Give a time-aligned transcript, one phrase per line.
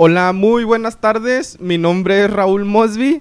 [0.00, 1.58] Hola, muy buenas tardes.
[1.60, 3.20] Mi nombre es Raúl Mosby.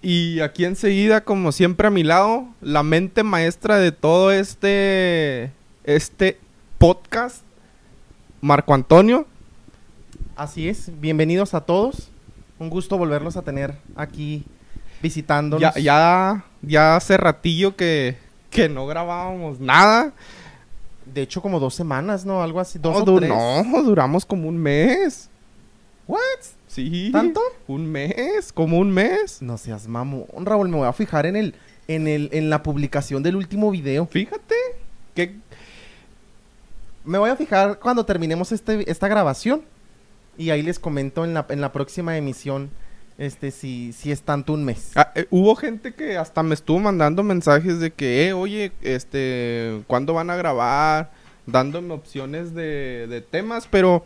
[0.00, 5.52] Y aquí enseguida, como siempre a mi lado, la mente maestra de todo este,
[5.84, 6.38] este
[6.78, 7.42] podcast,
[8.40, 9.26] Marco Antonio.
[10.36, 12.10] Así es, bienvenidos a todos.
[12.58, 14.44] Un gusto volverlos a tener aquí
[15.02, 15.60] visitándonos.
[15.60, 18.16] Ya, ya, ya hace ratillo que,
[18.48, 20.12] que no grabábamos nada.
[21.04, 22.42] De hecho, como dos semanas, ¿no?
[22.42, 22.78] Algo así.
[22.78, 23.28] Dos no, o du- tres.
[23.30, 25.28] no, duramos como un mes.
[26.06, 26.20] ¿What?
[26.68, 27.10] Sí.
[27.12, 27.40] ¿Tanto?
[27.66, 29.42] Un mes, como un mes.
[29.42, 30.68] No seas mamón, Raúl.
[30.68, 31.54] Me voy a fijar en el,
[31.88, 34.06] en el, en la publicación del último video.
[34.06, 34.54] Fíjate.
[35.14, 35.36] Que
[37.04, 39.62] Me voy a fijar cuando terminemos este, esta grabación.
[40.38, 42.70] Y ahí les comento en la, en la próxima emisión.
[43.18, 44.90] Este, si, si es tanto un mes.
[44.94, 49.82] Ah, eh, hubo gente que hasta me estuvo mandando mensajes de que, eh, oye, este,
[49.86, 51.12] ¿cuándo van a grabar?
[51.46, 54.04] Dándome opciones de, de temas, pero,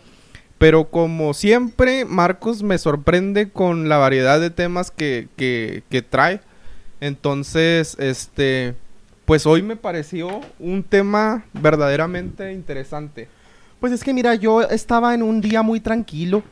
[0.60, 6.42] pero como siempre, Marcos me sorprende con la variedad de temas que, que, que trae.
[7.00, 8.74] Entonces, este,
[9.24, 13.26] pues hoy me pareció un tema verdaderamente interesante.
[13.80, 16.42] Pues es que mira, yo estaba en un día muy tranquilo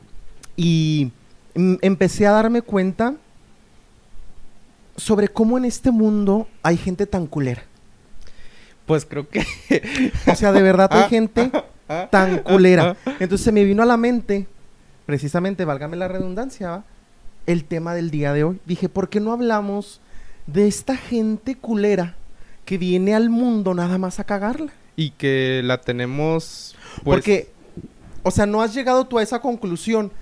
[0.56, 1.12] y
[1.54, 3.14] mm, empecé a darme cuenta
[4.96, 7.62] sobre cómo en este mundo hay gente tan culera.
[8.86, 9.44] Pues creo que...
[10.26, 11.64] O sea, de verdad hay gente Ah,
[12.10, 12.96] tan culera.
[13.18, 14.46] Entonces se me vino a la mente,
[15.06, 16.84] precisamente, válgame la redundancia, ¿va?
[17.46, 18.60] el tema del día de hoy.
[18.66, 20.00] Dije, ¿por qué no hablamos
[20.46, 22.14] de esta gente culera
[22.64, 24.72] que viene al mundo nada más a cagarla?
[24.96, 26.76] Y que la tenemos...
[27.04, 27.50] pues, Porque,
[28.22, 30.12] o sea, no has llegado tú a esa conclusión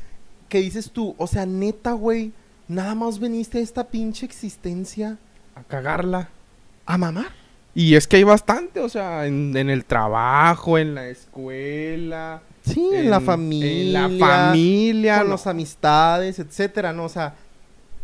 [0.49, 2.33] que dices tú, o sea, neta, güey,
[2.69, 5.19] nada más veniste a esta pinche existencia
[5.57, 6.29] a cagarla.
[6.85, 7.46] a mamar.
[7.79, 12.41] Y es que hay bastante, o sea, en, en el trabajo, en la escuela.
[12.63, 14.07] Sí, en, la familia.
[14.07, 15.19] En la familia.
[15.19, 15.33] Con no.
[15.35, 17.05] las amistades, etcétera, ¿no?
[17.05, 17.35] O sea,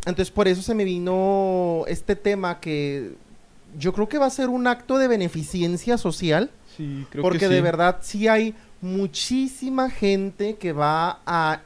[0.04, 3.14] entonces por eso se me vino este tema que
[3.78, 6.50] yo creo que va a ser un acto de beneficencia social.
[6.76, 7.62] Sí, creo porque que de sí.
[7.62, 11.62] verdad sí hay muchísima gente que va a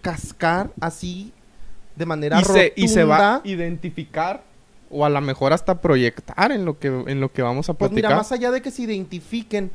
[0.00, 1.30] cascar así
[1.94, 3.54] de manera Y se, y se va a rotunda.
[3.54, 4.42] identificar
[4.94, 7.88] o a lo mejor hasta proyectar en lo que, en lo que vamos a Pues
[7.90, 8.10] platicar.
[8.12, 9.70] mira, más allá de que se identifiquen,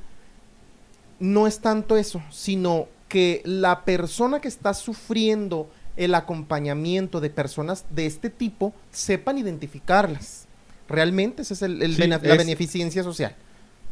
[1.19, 7.83] no es tanto eso, sino que la persona que está sufriendo el acompañamiento de personas
[7.89, 10.45] de este tipo sepan identificarlas.
[10.87, 13.35] Realmente ese es el, el Sí, bene- la beneficencia social.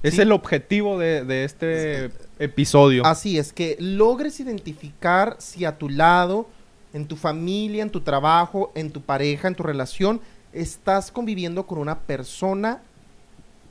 [0.03, 0.21] es sí.
[0.21, 3.05] el objetivo de, de este episodio.
[3.05, 6.47] Así es, que logres identificar si a tu lado,
[6.93, 10.21] en tu familia, en tu trabajo, en tu pareja, en tu relación,
[10.53, 12.81] estás conviviendo con una persona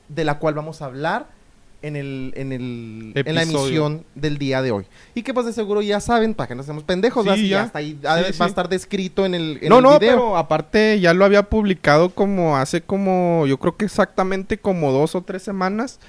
[0.09, 1.27] de la cual vamos a hablar
[1.83, 4.87] en, el, en, el, en la emisión del día de hoy.
[5.15, 7.63] Y que pues de seguro ya saben, para que no seamos pendejos, ya.
[7.63, 8.43] hasta ahí Sí, va sí.
[8.43, 10.13] a estar descrito en el, en no, el no, video.
[10.15, 15.15] pero aparte ya lo había publicado como hace como, yo creo que exactamente como dos
[15.15, 16.01] o tres semanas,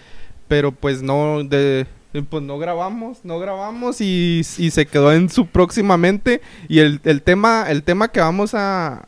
[0.47, 1.85] pero pues no, de,
[2.29, 7.21] pues no grabamos, no grabamos y, y se quedó en su próximamente y el, el
[7.21, 9.07] tema, el tema que vamos a,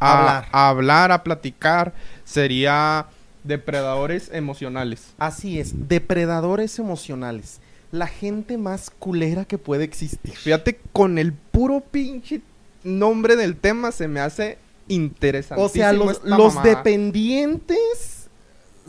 [0.00, 0.48] a Hablar.
[0.52, 1.92] a hablar, a platicar
[2.24, 3.06] sería
[3.44, 5.08] depredadores emocionales.
[5.18, 7.60] Así es, depredadores emocionales.
[7.90, 10.36] La gente más culera que puede existir.
[10.36, 12.42] Fíjate, con el puro pinche
[12.84, 15.62] nombre del tema se me hace interesante.
[15.62, 18.28] O sea, los, los dependientes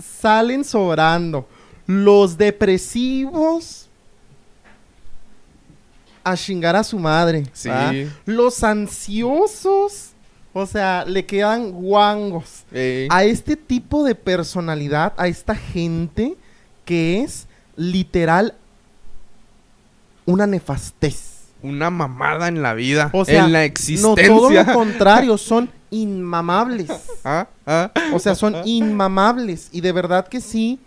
[0.02, 1.48] salen sobrando.
[1.86, 3.90] Los depresivos
[6.24, 7.46] a chingar a su madre.
[8.26, 10.09] Los ansiosos,
[10.60, 12.64] o sea, le quedan guangos.
[12.72, 16.36] Eh, A este tipo de personalidad, a esta gente
[16.86, 18.54] que es literal
[20.26, 21.38] una nefastez.
[21.62, 24.28] una mamada en la vida, O sea, en la No, existencia.
[24.28, 26.90] todo lo contrario, son inmamables.
[27.26, 27.92] Ah, ah.
[28.14, 29.70] O sea, son inmamables.
[29.74, 30.80] Y de verdad que sí.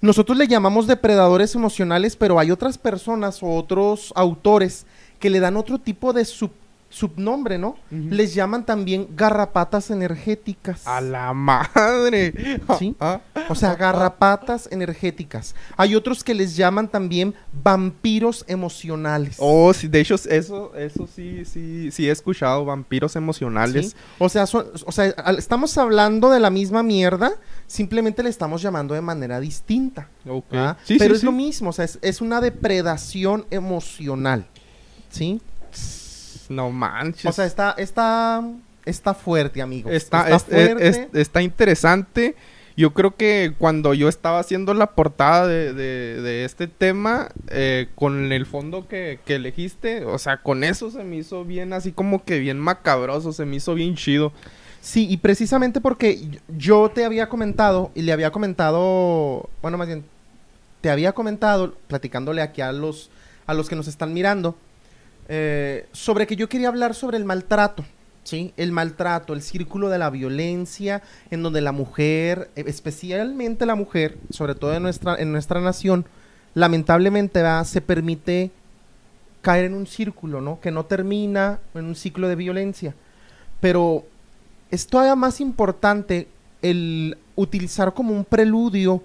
[0.00, 4.84] Nosotros le llamamos depredadores emocionales, pero hay otras personas o otros autores
[5.20, 6.50] que le dan otro tipo de sub-
[6.92, 7.76] subnombre, ¿no?
[7.90, 10.86] Les llaman también garrapatas energéticas.
[10.86, 12.32] A la madre.
[12.78, 12.94] Sí.
[13.00, 15.54] Ah, O sea, garrapatas energéticas.
[15.76, 17.34] Hay otros que les llaman también
[17.64, 19.36] vampiros emocionales.
[19.38, 23.90] Oh, sí, de hecho, eso, eso sí, sí, sí he escuchado, vampiros emocionales.
[23.90, 23.96] ¿sí?
[24.18, 25.06] O sea, son- o sea,
[25.38, 27.32] estamos hablando de la misma mierda,
[27.66, 30.08] simplemente le estamos llamando de manera distinta.
[30.84, 34.46] Sí, Pero sí, es lo mismo, o sea, es, es una depredación emocional.
[35.10, 35.40] ¿Sí?
[36.54, 37.26] No manches.
[37.26, 38.42] O sea, está, está,
[38.84, 39.90] está fuerte, amigo.
[39.90, 40.88] está, es- es- fuerte.
[40.88, 42.34] es- está interesante
[42.74, 47.88] Yo creo que cuando yo estaba haciendo la portada de, de- de este tema, eh,
[47.94, 51.92] con el fondo que, que elegiste, o sea, con eso se me hizo bien, así
[51.92, 54.32] como que bien macabroso, se me hizo bien chido.
[54.80, 59.86] Sí, y precisamente porque yo- yo te había comentado y le había comentado, bueno, más
[59.86, 60.02] bien,
[60.80, 63.10] te había comentado, platicándole aquí a los,
[63.46, 64.56] a los que nos están mirando,
[65.28, 67.84] eh, sobre que yo quería hablar sobre el maltrato,
[68.24, 68.52] ¿sí?
[68.56, 74.18] El maltrato, el círculo de la violencia, en donde la mujer, eh, especialmente la mujer,
[74.30, 76.06] sobre todo en nuestra, en nuestra nación,
[76.54, 77.64] lamentablemente ¿verdad?
[77.64, 78.50] se permite
[79.40, 80.60] caer en un círculo, ¿no?
[80.60, 82.94] Que no termina en un ciclo de violencia.
[83.60, 84.04] Pero
[84.70, 86.28] es todavía más importante
[86.62, 89.02] el utilizar como un preludio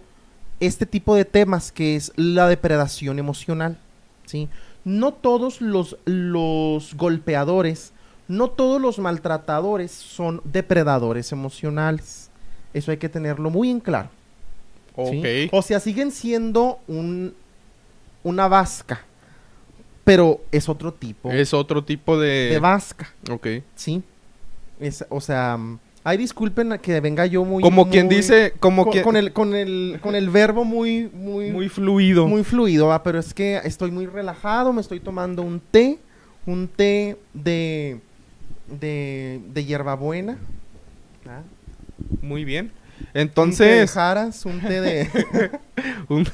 [0.60, 3.78] este tipo de temas que es la depredación emocional,
[4.26, 4.50] ¿sí?
[4.88, 7.92] No todos los, los golpeadores,
[8.30, 12.30] no todos los maltratadores son depredadores emocionales.
[12.74, 14.10] Eso hay que tenerlo muy en claro.
[15.52, 17.36] O sea, siguen siendo un,
[18.24, 19.02] una vasca,
[20.06, 22.50] pero es otro tipo Es otro tipo de...
[22.52, 23.14] de vasca.
[23.30, 23.48] ok.
[23.76, 24.02] Sí.
[24.80, 25.60] Es, o sea,
[26.08, 27.62] ay, disculpen que venga yo muy...
[27.62, 29.04] Como quien dice, como con, quien...
[29.04, 32.44] con el, con, el, con el verbo muy, muy, Muy muy, fluido.
[32.46, 33.04] fluido, ¿va?
[33.04, 36.00] pero es que estoy muy relajado, me estoy tomando un té,
[36.46, 38.00] un té de,
[38.80, 40.38] de, de hierbabuena.
[41.28, 41.42] ¿ah?
[42.22, 42.68] Muy bien.
[42.68, 42.72] un
[43.04, 43.92] té de Entonces...
[43.92, 45.10] jaras, un té de...
[46.08, 46.26] un-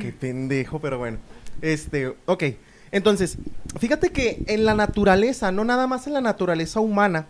[0.00, 1.18] Qué pendejo, pero bueno.
[1.60, 2.44] Este, ok.
[2.92, 3.38] Entonces,
[3.78, 7.26] fíjate que en la naturaleza, no nada más en la naturaleza humana,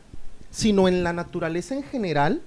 [0.51, 2.43] sino en la naturaleza en general,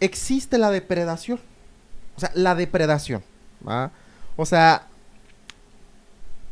[0.00, 1.40] existe la depredación.
[2.16, 3.22] O sea, la depredación.
[4.36, 4.86] O sea,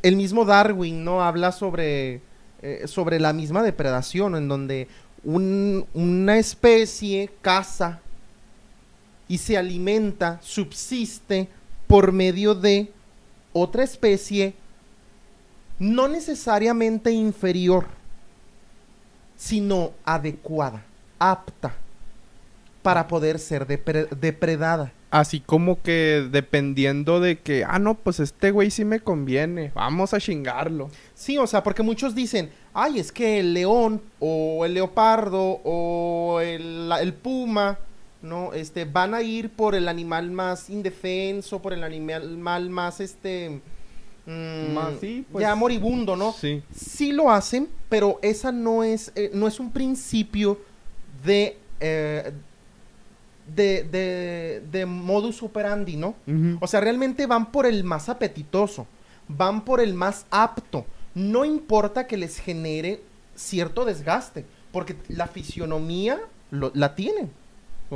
[0.03, 2.21] el mismo Darwin no habla sobre,
[2.63, 4.89] eh, sobre la misma depredación, en donde
[5.23, 8.01] un- una especie caza
[9.29, 11.49] y se alimenta, subsiste
[11.87, 12.93] por medio de
[13.55, 14.55] otra especie
[15.79, 17.87] no necesariamente inferior,
[19.37, 20.85] sino adecuada,
[21.19, 21.75] apta
[22.83, 24.93] para poder ser depre- depredada.
[25.11, 30.13] Así como que dependiendo de que, ah, no, pues este güey sí me conviene, vamos
[30.13, 30.91] a chingarlo.
[31.15, 36.41] Sí, o sea, porque muchos dicen, ay, es que el león o el leopardo o
[36.41, 37.79] el, el puma,
[38.23, 38.53] ¿no?
[38.55, 43.61] Este, van a ir por el animal más indefenso, por el animal mal más, este,
[44.27, 46.33] mm, Más, sí, pues, ya moribundo, ¿no?
[46.33, 46.63] Sí.
[46.75, 50.59] Sí lo hacen, pero esa no es, eh, no es un principio
[51.25, 52.33] de, eh,
[53.55, 56.15] de, de, de modus operandi, ¿no?
[56.61, 58.87] O sea, realmente van por el más apetitoso,
[59.29, 60.87] van por el más apto.
[61.15, 63.01] No importa que les genere
[63.35, 66.19] cierto desgaste, porque la fisionomía
[66.51, 67.31] lo- la tienen,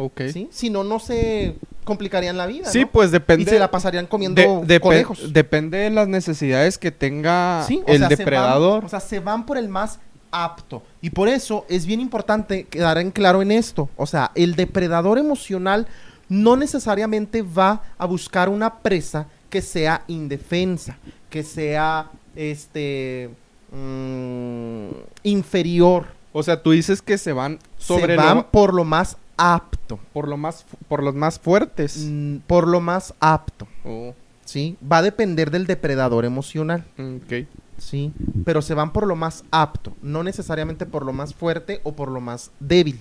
[0.01, 0.21] Ok.
[0.33, 0.49] ¿sí?
[0.53, 2.91] Si no, no se complicarían la vida, Sí, ¿no?
[2.91, 3.51] pues Y depende.
[3.51, 5.33] se la pasarían comiendo de- depe- conejos.
[5.33, 8.79] Depende de las necesidades que tenga Sí, el sea, se depredador.
[8.81, 9.99] van- o sea, se van por el más
[10.31, 10.83] apto.
[11.01, 13.89] Y por eso es bien importante quedar en claro en esto.
[13.97, 15.87] O sea, el depredador emocional
[16.29, 20.99] no necesariamente va a buscar una presa que sea indefensa,
[21.31, 23.31] que sea este
[23.73, 24.89] mm,
[25.23, 26.07] inferior.
[26.33, 29.99] o sea, tú dices que se van sobre se van lo- por lo más apto.
[30.13, 31.97] por lo más por los más fuertes.
[32.07, 33.67] mm, por lo más apto.
[33.85, 34.15] Oh,
[34.45, 34.77] ¿Sí?
[34.91, 36.85] Va a depender del depredador emocional.
[36.99, 37.47] ok.
[37.79, 38.13] Sí,
[38.45, 42.11] pero se van por lo más apto, no necesariamente por lo más fuerte o por
[42.11, 43.01] lo más débil.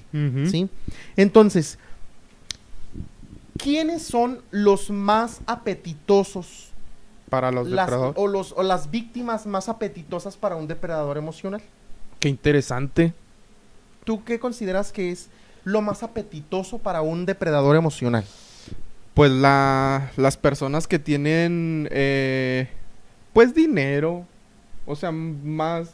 [0.52, 0.70] ¿sí?
[1.16, 1.80] Entonces,
[3.58, 6.70] ¿quiénes son los más apetitosos
[7.30, 8.16] Para los las- depredadores.
[8.22, 11.62] o, los, o las víctimas más apetitosas para un depredador emocional?
[12.20, 13.14] Qué interesante.
[14.04, 15.28] ¿Tú qué consideras que es
[15.68, 18.24] lo más apetitoso para un depredador emocional?
[19.14, 22.70] Pues la, las personas que tienen, eh,
[23.34, 24.26] pues dinero,
[24.86, 25.90] o sea, más,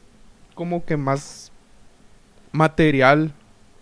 [0.53, 1.51] como que más
[2.51, 3.33] material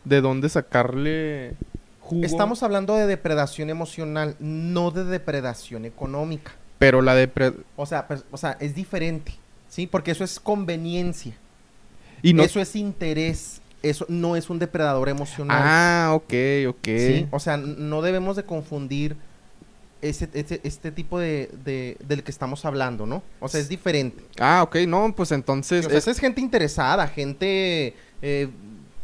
[0.05, 1.55] de dónde sacarle
[1.99, 2.23] jugo.
[2.23, 6.53] Estamos hablando de depredación emocional, no de depredación económica.
[6.79, 7.51] Pero la depre...
[7.75, 9.33] O sea, pues, o sea, es diferente,
[9.67, 9.87] ¿sí?
[9.87, 11.33] Porque eso es conveniencia.
[12.21, 12.43] Y no...
[12.43, 13.61] Eso es interés.
[13.83, 15.61] Eso no es un depredador emocional.
[15.63, 16.33] Ah, ok,
[16.69, 16.85] ok.
[16.85, 17.27] ¿sí?
[17.31, 19.15] O sea, no debemos de confundir
[20.01, 23.23] ese, ese- este tipo de, de- del que estamos hablando, ¿no?
[23.39, 24.23] O sea, es diferente.
[24.39, 25.85] Ah, ok, no, pues entonces...
[25.85, 28.49] O sea, es- esa es gente interesada, gente eh,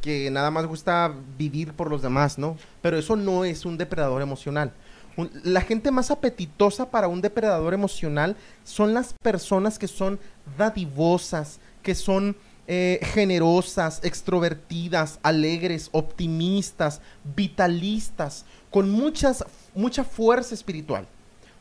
[0.02, 2.58] que nada más gusta vivir por los demás, ¿no?
[2.82, 4.72] Pero eso no es un depredador emocional.
[5.18, 10.20] Un- la gente más apetitosa para un depredador emocional son las personas que son
[10.58, 12.36] dadivosas, que son
[12.70, 17.02] eh, generosas, extrovertidas, alegres, optimistas,
[17.36, 21.08] vitalistas, con muchas, mucha fuerza espiritual.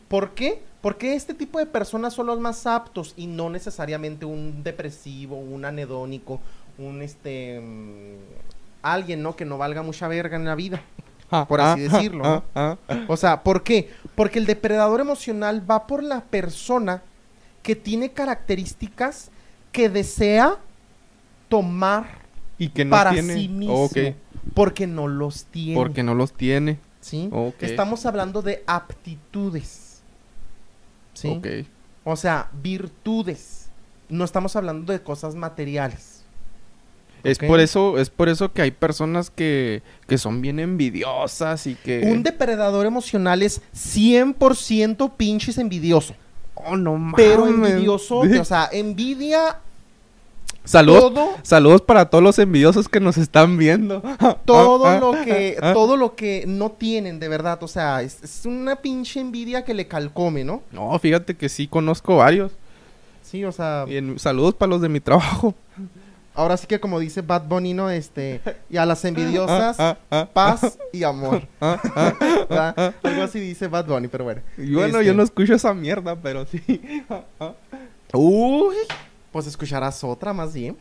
[0.08, 0.62] ¿Por qué?
[0.80, 5.64] Porque este tipo de personas son los más aptos y no necesariamente un depresivo, un
[5.64, 6.40] anedónico,
[6.76, 8.16] un este mm,
[8.82, 9.36] alguien, ¿no?
[9.36, 10.82] Que no valga mucha verga en la vida.
[11.48, 12.78] Por así decirlo, ¿no?
[13.08, 13.90] O sea, ¿por qué?
[14.14, 17.02] Porque el depredador emocional va por la persona
[17.62, 19.30] que tiene características
[19.72, 20.58] que desea
[21.48, 22.06] tomar
[22.58, 23.34] Y que no para tiene.
[23.34, 23.88] sí mismo.
[24.54, 25.74] Porque no los tiene.
[25.74, 26.78] Porque no los tiene.
[27.00, 27.30] ¿sí?
[27.60, 30.02] Estamos hablando de aptitudes.
[31.14, 31.28] ¿Sí?
[31.28, 31.46] Ok.
[32.04, 33.68] O sea, virtudes.
[34.08, 36.24] No estamos hablando de cosas materiales.
[37.24, 41.74] Es por eso, es por eso que hay personas que, que son bien envidiosas y
[41.74, 42.02] que.
[42.04, 46.14] Un depredador emocional es 100% pinches envidioso.
[46.54, 47.14] Oh, no mames.
[47.16, 49.58] Pero envidioso, o sea, envidia
[50.66, 54.02] Saludos, todo, saludos para todos los envidiosos que nos están viendo.
[54.44, 55.72] todo Ah, lo ah, que, ah.
[55.72, 57.62] todo lo que no tienen, de verdad.
[57.62, 60.62] O sea, es, es una pinche envidia que le calcome, ¿no?
[60.72, 62.52] No, fíjate que sí conozco varios.
[63.22, 65.54] Sí, o sea, Y en- saludos para los de mi trabajo.
[66.34, 67.88] ahora sí que como dice Bad Bunny, ¿no?
[67.90, 69.76] Este, y a las envidiosas,
[70.32, 71.42] paz y amor.
[71.60, 74.42] Algo así dice Bad Bunny, pero bueno.
[74.58, 76.60] Y bueno, Este, yo no escucho esa mierda, pero sí.
[78.12, 78.76] Uy,
[79.36, 80.78] pues escucharás otra más bien.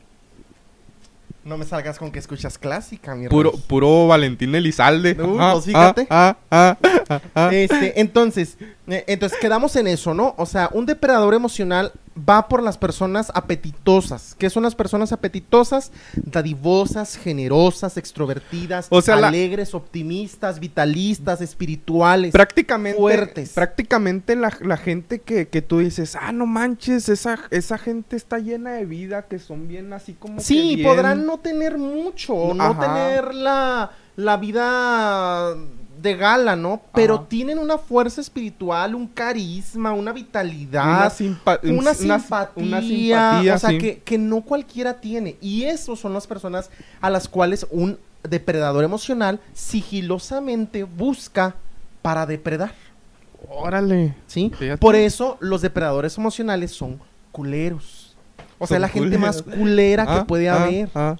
[1.44, 3.64] No me salgas con que escuchas clásica, mi Puro, rey.
[3.68, 5.12] puro Valentín Elizalde.
[5.22, 6.08] Uh, Ah, pues fíjate.
[6.10, 6.78] ah, ah,
[7.10, 7.50] ah, ah.
[7.52, 8.58] Este, entonces,
[8.88, 10.34] eh, entonces quedamos en eso, ¿no?
[10.38, 14.36] O sea, un depredador emocional va por las personas apetitosas.
[14.40, 15.92] ¿Qué son las personas apetitosas?
[16.16, 22.32] Dadivosas, generosas, extrovertidas, O sea, la- alegres, optimistas, vitalistas, espirituales.
[22.32, 23.50] prácticamente, fuertes.
[23.54, 28.40] prácticamente la, la gente que, que tú dices, ah, no manches, esa, esa gente está
[28.40, 32.54] llena de vida, que son bien así como que Sí, bien- podrán no tener mucho,
[32.54, 32.80] no Ajá.
[32.80, 35.56] tener la, la vida
[36.06, 36.82] de gala, ¿no?
[36.94, 37.26] Pero Ajá.
[37.28, 43.58] tienen una fuerza espiritual, un carisma, una vitalidad, una, simpa- una simpatía, una simpatía, o
[43.60, 43.78] sea, sí.
[43.78, 45.36] que, que no cualquiera tiene.
[45.42, 46.70] Y esos son las personas
[47.02, 51.56] a las cuales un depredador emocional sigilosamente busca
[52.02, 52.74] para depredar,
[53.50, 54.16] Órale.
[54.28, 54.52] ¿sí?
[54.58, 54.78] Fíjate.
[54.78, 57.00] Por eso los depredadores emocionales son
[57.32, 58.16] culeros.
[58.58, 60.90] O sea, la gente más culera que Ah, puede ah, haber.
[60.96, 61.18] ah.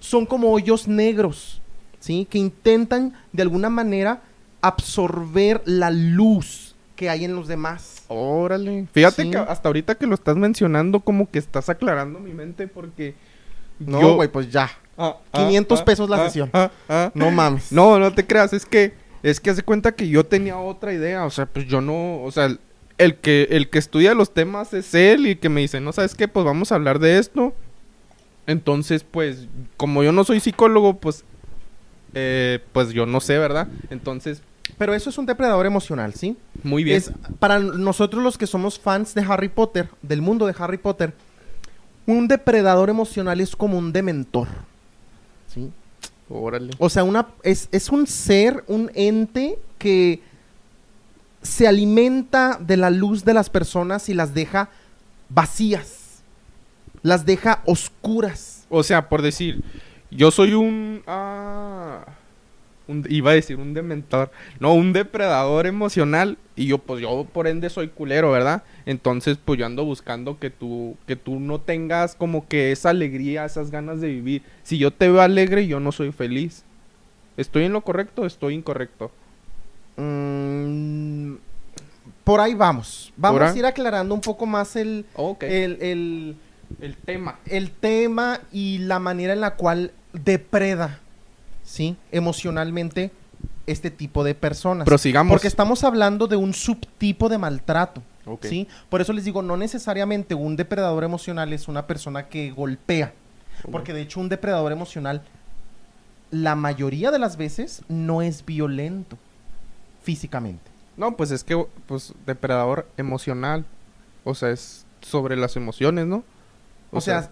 [0.00, 1.60] Son como hoyos negros,
[2.00, 2.26] ¿sí?
[2.30, 4.22] Que intentan de alguna manera
[4.60, 8.02] absorber la luz que hay en los demás.
[8.08, 8.86] Órale.
[8.92, 9.30] Fíjate Sí.
[9.30, 13.14] que hasta ahorita que lo estás mencionando, como que estás aclarando mi mente porque.
[13.78, 14.68] No, yo- güey, pues ya.
[14.96, 16.50] Ah, ah, 500 ah, pesos la ah, sesión.
[16.52, 17.12] ah, ah.
[17.14, 17.70] No mames.
[17.70, 21.24] No, no te creas, es que es que hace cuenta que yo tenía otra idea,
[21.24, 22.58] o sea, pues yo no, o sea, el,
[22.98, 26.16] el que el que estudia los temas es él y que me dice, "No sabes
[26.16, 27.54] qué, pues vamos a hablar de esto."
[28.48, 31.24] Entonces, pues como yo no soy psicólogo, pues
[32.14, 33.68] eh, pues yo no sé, ¿verdad?
[33.90, 34.42] Entonces,
[34.76, 36.36] Pero eso es un depredador emocional, ¿sí?
[36.62, 36.96] muy bien.
[36.96, 41.14] Es, para nosotros los que somos fans de Harry Potter, del mundo de Harry Potter,
[42.06, 44.48] un depredador emocional es como un dementor.
[45.52, 45.70] ¿Sí?
[46.28, 46.72] Órale.
[46.78, 50.22] O sea, una, es, es un ser, un ente que
[51.42, 54.70] se alimenta de la luz de las personas y las deja
[55.28, 56.22] vacías.
[57.02, 58.66] Las deja oscuras.
[58.68, 59.62] O sea, por decir,
[60.10, 62.04] yo soy un ah
[62.86, 67.46] un- iba a decir un dementor, no, un depredador emocional y yo pues yo por
[67.46, 68.62] ende soy culero, ¿verdad?
[68.86, 73.44] Entonces, pues yo ando buscando que tú que tú no tengas como que esa alegría,
[73.44, 74.42] esas ganas de vivir.
[74.62, 76.64] Si yo te veo alegre, yo no soy feliz.
[77.36, 79.12] ¿Estoy en lo correcto o estoy incorrecto?
[79.98, 81.34] Mm,
[82.24, 83.12] por ahí vamos.
[83.16, 85.04] Vamos ¿Por a ir aclarando un poco más el,
[85.40, 86.36] el, el-
[86.80, 87.38] el tema.
[87.46, 91.00] el tema y la manera en la cual depreda,
[91.64, 91.96] ¿sí?
[92.12, 93.10] Emocionalmente
[93.66, 94.86] este tipo de personas.
[94.86, 95.32] Prosigamos.
[95.32, 98.02] Porque estamos hablando de un subtipo de maltrato.
[98.42, 98.68] ¿sí?
[98.88, 103.12] Por eso les digo, no necesariamente un depredador emocional es una persona que golpea.
[103.70, 105.22] Porque de hecho un depredador emocional,
[106.30, 109.18] la mayoría de las veces, no es violento
[110.02, 110.70] físicamente.
[110.96, 113.64] No, pues es que pues depredador emocional,
[114.24, 116.24] o sea, es sobre las emociones, ¿no?
[116.90, 117.30] O, sea,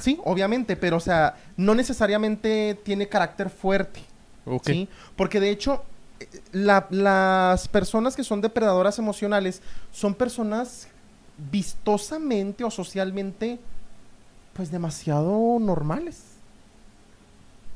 [0.00, 4.00] sí, obviamente, pero o sea, no necesariamente tiene carácter fuerte.
[4.64, 4.88] ¿sí?
[5.16, 5.84] Porque de hecho,
[6.52, 10.88] la- las personas que son depredadoras emocionales son personas
[11.50, 13.58] vistosamente o socialmente,
[14.54, 16.22] pues demasiado normales.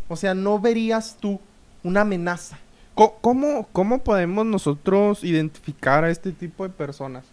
[0.09, 1.39] O sea, no verías tú
[1.85, 2.59] una amenaza.
[2.95, 7.25] ¿Cómo, ¿Cómo podemos nosotros identificar a este tipo de personas?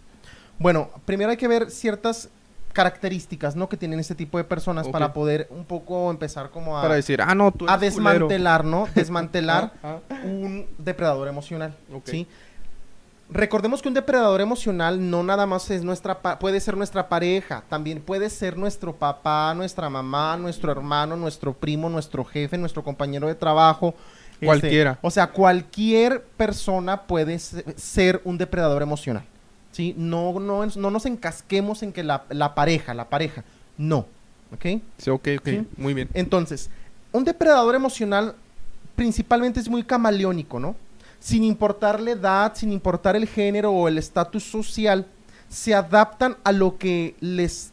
[0.58, 2.30] Bueno, primero hay que ver ciertas
[2.78, 3.68] características, ¿no?
[3.68, 7.20] Que tienen este tipo de personas para poder un poco empezar como a, Para decir,
[7.20, 7.80] ah, no, tú a culero.
[7.80, 8.86] desmantelar, ¿no?
[8.94, 10.14] Desmantelar Ah, ah.
[10.24, 11.74] un depredador emocional.
[12.04, 12.28] ¿sí?
[13.30, 17.62] Recordemos que un depredador emocional no nada más es nuestra pa- puede ser nuestra pareja,
[17.68, 23.26] también puede ser nuestro papá, nuestra mamá, nuestro hermano, nuestro primo, nuestro jefe, nuestro compañero
[23.26, 23.94] de trabajo.
[24.34, 24.98] este, Cualquiera.
[25.02, 29.24] o sea, cualquier persona puede se- ser un depredador emocional.
[29.72, 29.94] ¿Sí?
[29.96, 33.44] No, no, no nos encasquemos en que la, la pareja, la pareja.
[33.76, 34.06] No.
[34.52, 34.80] ¿Ok?
[34.96, 35.48] Sí, ok, ok.
[35.48, 35.66] Sí.
[35.76, 36.08] Muy bien.
[36.14, 36.70] Entonces,
[37.12, 38.34] un depredador emocional
[38.96, 40.74] principalmente es muy camaleónico, ¿no?
[41.20, 45.06] Sin importar la edad, sin importar el género o el estatus social,
[45.48, 47.72] se adaptan a lo que les,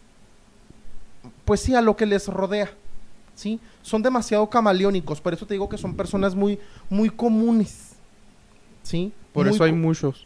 [1.43, 2.71] pues sí, a lo que les rodea,
[3.35, 3.59] ¿sí?
[3.81, 6.59] Son demasiado camaleónicos, por eso te digo que son personas muy,
[6.89, 7.93] muy comunes,
[8.83, 9.11] ¿sí?
[9.33, 10.25] Por Muy eso hay muchos.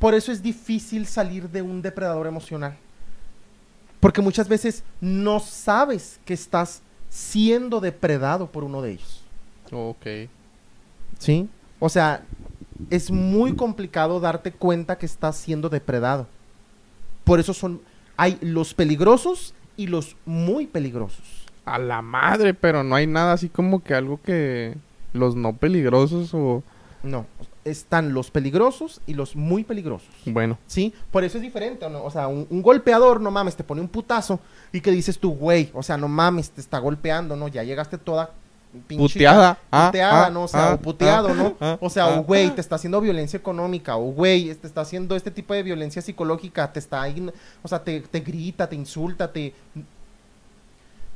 [0.00, 2.76] Por eso es difícil salir de un depredador emocional.
[4.00, 9.22] Porque muchas veces no sabes que estás siendo depredado por uno de ellos.
[9.70, 10.06] Ok.
[11.18, 11.48] ¿Sí?
[11.78, 12.22] O sea,
[12.88, 16.26] es muy complicado darte cuenta que estás siendo depredado.
[17.24, 17.82] Por eso son
[18.16, 21.46] hay los peligrosos y los muy peligrosos.
[21.66, 24.76] A la madre, pero no hay nada así como que algo que
[25.12, 26.62] los no peligrosos o
[27.02, 27.26] No,
[27.64, 30.08] están los peligrosos y los muy peligrosos.
[30.26, 30.94] bueno, ¿Sí?
[31.10, 32.04] Por eso es diferente, ¿o ¿no?
[32.04, 34.40] O sea, un, un golpeador, no mames, te pone un putazo
[34.72, 37.48] y que dices tú, güey, o sea, no mames, te está golpeando, ¿no?
[37.48, 38.30] Ya llegaste toda
[38.86, 39.58] pinche Puteada.
[39.70, 40.44] Ah, puteada, ah, ¿no?
[40.44, 41.56] O sea, ah, o puteado, ¿no?
[41.60, 45.16] ah, o sea, o güey, te está haciendo violencia económica, o güey, te está haciendo
[45.16, 47.30] este tipo de violencia psicológica, te está ahí,
[47.62, 49.54] o sea, te, te grita, te insulta, te...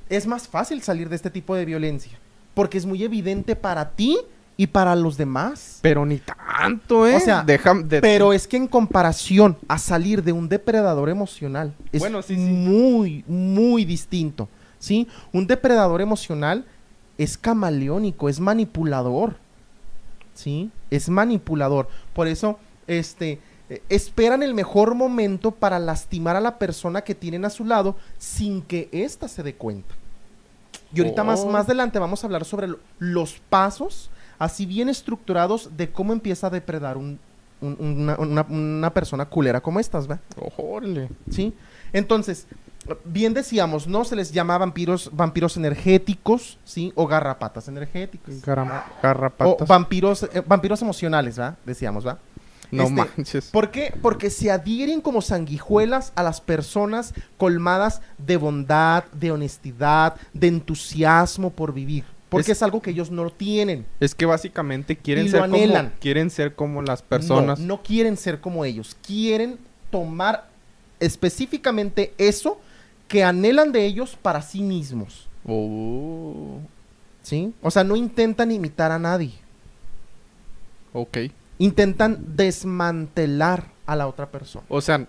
[0.08, 2.18] Es más fácil salir de este tipo de violencia,
[2.54, 4.18] porque es muy evidente para ti
[4.56, 5.78] y para los demás.
[5.82, 7.16] pero ni tanto, ¿eh?
[7.16, 11.74] O sea, Deja de Pero es que en comparación a salir de un depredador emocional,
[11.92, 12.40] es Bueno, sí, sí.
[12.40, 14.48] muy, muy distinto.
[14.78, 15.08] ¿Sí?
[15.32, 16.66] Un depredador emocional
[17.16, 19.36] es camaleónico, es manipulador.
[20.34, 20.70] ¿Sí?
[20.90, 21.88] Es manipulador.
[22.12, 27.44] Por eso, este, eh, esperan el mejor momento para lastimar a la persona que tienen
[27.44, 29.94] a su lado sin que ésta se dé cuenta.
[30.92, 31.50] Y ahorita más, Oh.
[31.50, 36.46] más adelante vamos a hablar sobre lo- los pasos, así bien estructurados, de cómo empieza
[36.48, 37.18] a depredar un-
[37.60, 40.18] un- una, una- una persona culera como estas, ¿va?
[40.38, 41.08] Ojole.
[41.30, 41.54] ¿Sí?
[41.92, 42.46] Entonces,
[43.04, 44.04] bien decíamos, ¿no?
[44.04, 46.92] Se les llama vampiros, vampiros energéticos, ¿sí?
[46.94, 48.42] O garrapatas energéticas.
[48.42, 49.68] Garra- O garrapatas.
[49.68, 51.56] vampiros, eh, vampiros emocionales, ¿va?
[51.64, 52.18] Decíamos, ¿va?
[52.70, 53.50] no este, manches.
[53.52, 53.94] ¿Por qué?
[54.02, 61.50] Porque se adhieren como sanguijuelas a las personas colmadas de bondad, de honestidad, de entusiasmo
[61.50, 62.04] por vivir.
[62.34, 63.86] Porque es, Es- algo que ellos no tienen.
[64.00, 67.58] Es que básicamente quieren ser como quieren ser como las personas.
[67.58, 68.96] No, no quieren ser como ellos.
[69.06, 69.58] Quieren
[69.90, 70.48] tomar
[71.00, 72.60] específicamente eso
[73.08, 75.28] que anhelan de ellos para sí mismos.
[75.46, 76.58] Oh,
[77.22, 77.54] ¿Sí?
[77.62, 79.32] O sea, no intentan imitar a nadie.
[80.92, 81.18] ok.
[81.58, 84.64] Intentan desmantelar a la otra persona.
[84.68, 85.06] O sea,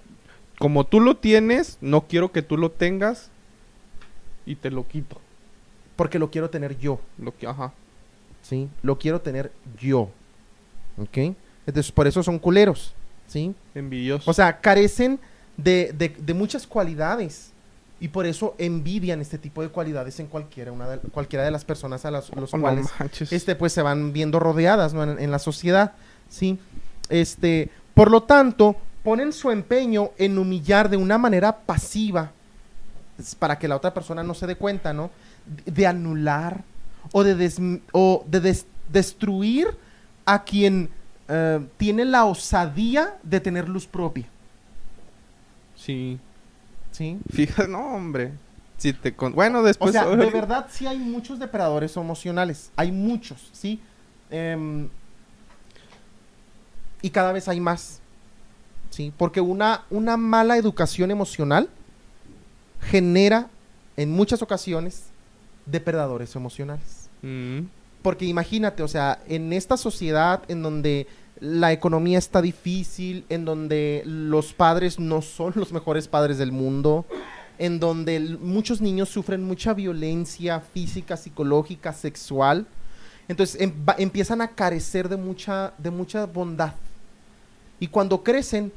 [0.59, 3.29] como tú lo tienes, no quiero que tú lo tengas
[4.45, 5.19] y te lo quito.
[5.95, 6.99] Porque lo quiero tener yo.
[7.17, 7.71] Lo que, ajá.
[8.41, 8.67] ¿sí?
[8.83, 10.09] Lo quiero tener yo,
[10.97, 11.35] ¿ok?
[11.65, 12.93] Entonces, por eso son culeros,
[13.27, 13.55] ¿sí?
[13.73, 14.29] Envidioso.
[14.29, 15.19] O sea, carecen
[15.57, 17.51] de, de- de muchas cualidades
[17.99, 21.63] y por eso envidian este tipo de cualidades en cualquiera, una de, cualquiera de las
[21.65, 22.87] personas a las los Oh, cuales
[23.31, 25.03] este, pues, se van viendo rodeadas ¿no?
[25.03, 25.93] en, en la sociedad,
[26.29, 26.59] ¿sí?
[27.09, 32.31] Este, por lo tanto, ponen su empeño en humillar de una manera pasiva
[33.17, 35.09] es para que la otra persona no se dé cuenta, ¿no?
[35.65, 36.63] De, anular
[37.11, 39.67] o de, des- o de des- destruir
[40.25, 40.89] a quien
[41.27, 44.25] eh, tiene la osadía de tener luz propia,
[45.75, 46.17] Sí.
[46.91, 47.19] ¿sí?
[47.31, 48.31] Fíjate, no, hombre.
[48.77, 49.33] Si te con...
[49.33, 49.91] Bueno, O después...
[49.91, 53.79] sea, de verdad sí hay muchos depredadores emocionales, hay muchos, ¿sí?
[54.31, 54.89] Em,
[57.01, 57.99] y cada vez hay más,
[58.89, 59.13] ¿sí?
[59.17, 61.69] Porque una, una mala educación emocional
[62.81, 63.47] genera
[63.95, 65.05] en muchas ocasiones
[65.65, 67.09] depredadores emocionales.
[67.21, 67.61] Mm,
[68.01, 71.07] Porque imagínate, o sea, en esta sociedad en donde
[71.39, 77.05] la economía está difícil, en donde los padres no son los mejores padres del mundo,
[77.57, 82.67] en donde muchos niños sufren mucha violencia física, psicológica, sexual,
[83.27, 86.73] entonces em- empiezan a carecer de mucha, de mucha bondad.
[87.79, 88.71] Y cuando crecen,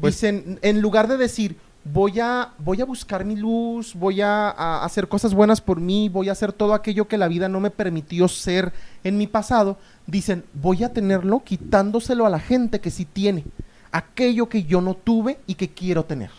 [0.00, 4.50] Pues- dicen, en lugar de decir, voy a, voy a buscar mi luz, voy a,
[4.50, 7.60] a hacer cosas buenas por mí, voy a hacer todo aquello que la vida no
[7.60, 8.72] me permitió ser
[9.04, 13.44] en mi pasado, dicen, voy a tenerlo quitándoselo a la gente que sí tiene,
[13.92, 16.30] aquello que yo no tuve y que quiero tener.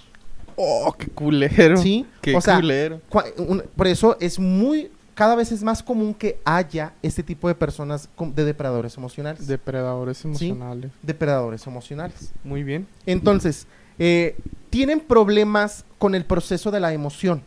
[0.56, 1.78] Oh, qué culero.
[1.78, 2.06] ¿Sí?
[2.22, 3.02] Qué o sea, culero.
[3.38, 7.56] un- por eso es muy, cada vez es más común que haya este tipo de
[7.56, 9.48] personas de depredadores emocionales.
[9.48, 10.92] Depredadores emocionales.
[11.02, 12.32] depredadores emocionales.
[12.44, 12.86] Muy bien.
[13.08, 13.66] Entonces,
[14.04, 14.36] eh,
[14.72, 17.44] tienen problemas con el proceso de la emoción.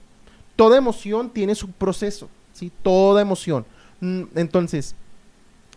[0.54, 2.70] Toda emoción tiene su proceso, ¿sí?
[2.84, 3.66] Toda emoción.
[3.98, 4.94] Mm, Entonces,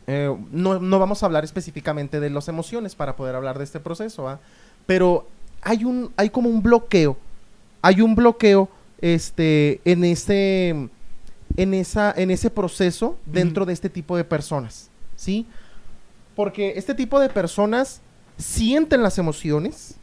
[0.06, 3.80] eh, no, no vamos a hablar específicamente de las emociones para poder hablar de este
[3.80, 4.40] proceso, ¿va?
[4.86, 5.28] Pero
[5.64, 7.18] hay un, hay como un bloqueo.
[7.82, 8.70] Hay un bloqueo
[9.02, 10.90] este, en ese,
[11.56, 15.48] en esa, en ese proceso dentro de este tipo de personas, ¿sí?
[16.36, 18.00] Porque este tipo de personas
[18.38, 19.96] sienten las emociones,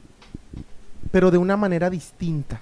[1.14, 2.60] pero de una manera distinta,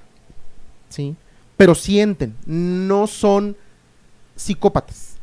[0.91, 1.17] ¿sí?
[1.57, 3.57] Pero sienten, no son
[4.37, 5.15] psicópatas.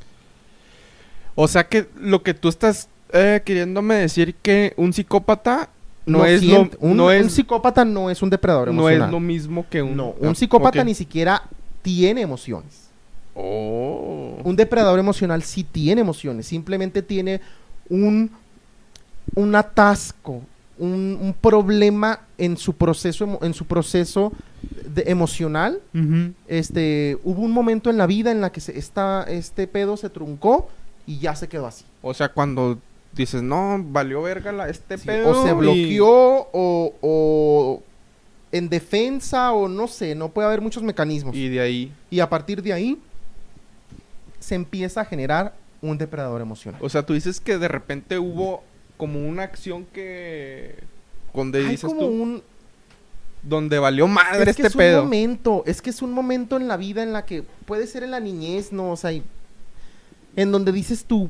[1.35, 5.69] O sea que lo que tú estás eh, queriéndome decir que un psicópata
[6.07, 8.95] no, es siente- lo un, no un es psicópata no es un depredador no es
[8.95, 9.11] emocional.
[9.11, 11.43] lo mismo que un No, Ah, un psicópata ni siquiera
[11.83, 12.89] tiene emociones.
[13.35, 14.39] Oh.
[14.43, 17.41] Un depredador emocional sí tiene emociones, simplemente tiene
[17.89, 18.31] un,
[19.35, 20.41] un atasco,
[20.79, 24.31] un, un problema en su proceso, en su proceso
[24.95, 25.81] de- emocional.
[26.47, 30.09] Este, hubo un momento en la vida en la que se, esta, este pedo se
[30.09, 30.69] truncó
[31.05, 31.85] y ya se quedó así.
[32.01, 32.79] O sea, cuando
[33.13, 37.83] dices, "No, valió verga la, este Sí, pedo." o se y- bloqueó o, o
[38.51, 41.35] en defensa o no sé, no puede haber muchos mecanismos.
[41.35, 42.97] y de ahí, Y a partir de ahí
[44.39, 46.79] se empieza a generar un depredador emocional.
[46.83, 48.63] o sea, tú dices que de repente hubo
[48.99, 50.75] como una acción que
[51.33, 52.43] donde Hay dices como tú un
[53.41, 54.97] donde valió madre es que este es pedo.
[54.99, 58.03] un momento, es que es un momento en la vida en la que puede ser
[58.03, 59.23] en la niñez, no, o sea, y-
[60.35, 61.29] en donde dices tú,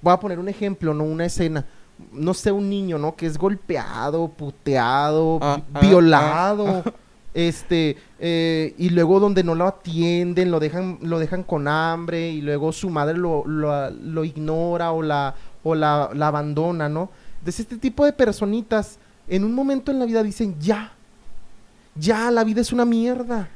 [0.00, 1.66] voy a poner un ejemplo, no una escena,
[2.10, 3.14] no sé, un niño, ¿no?
[3.14, 6.82] Que es golpeado, puteado, Ah, ah, violado,
[7.34, 12.40] este, eh, y luego donde no lo atienden, lo dejan, lo dejan con hambre, y
[12.40, 17.10] luego su madre lo, lo, lo ignora o la, o la, la abandona, ¿no?
[17.38, 18.98] Entonces este tipo de personitas,
[19.28, 20.92] en un momento en la vida dicen, ya,
[21.94, 23.48] ya la vida es una mierda.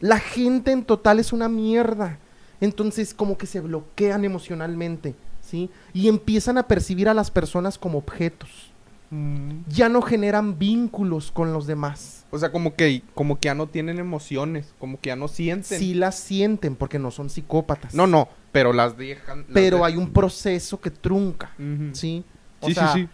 [0.00, 2.18] La gente en total es una mierda.
[2.60, 5.70] Entonces como que se bloquean emocionalmente, ¿sí?
[5.92, 8.69] Y empiezan a percibir a las personas como objetos.
[9.10, 9.62] Mm.
[9.68, 12.24] Ya no generan vínculos con los demás.
[12.30, 15.78] O sea, como que como que ya no tienen emociones, como que ya no sienten.
[15.80, 17.92] Sí las sienten porque no son psicópatas.
[17.92, 19.38] No, no, pero las dejan.
[19.40, 21.50] las Pero de- hay un proceso que trunca.
[21.92, 22.24] ¿sí?
[22.60, 23.08] O Sí, sea, sí, sí.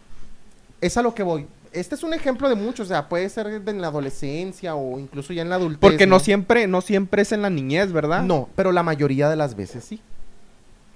[0.82, 1.46] Es a lo que voy.
[1.72, 5.32] Este es un ejemplo de muchos, o sea, puede ser en la adolescencia o incluso
[5.32, 5.80] ya en la adultez.
[5.80, 8.22] Porque no siempre no siempre es en la niñez, ¿verdad?
[8.22, 10.00] No, pero la mayoría de las veces sí.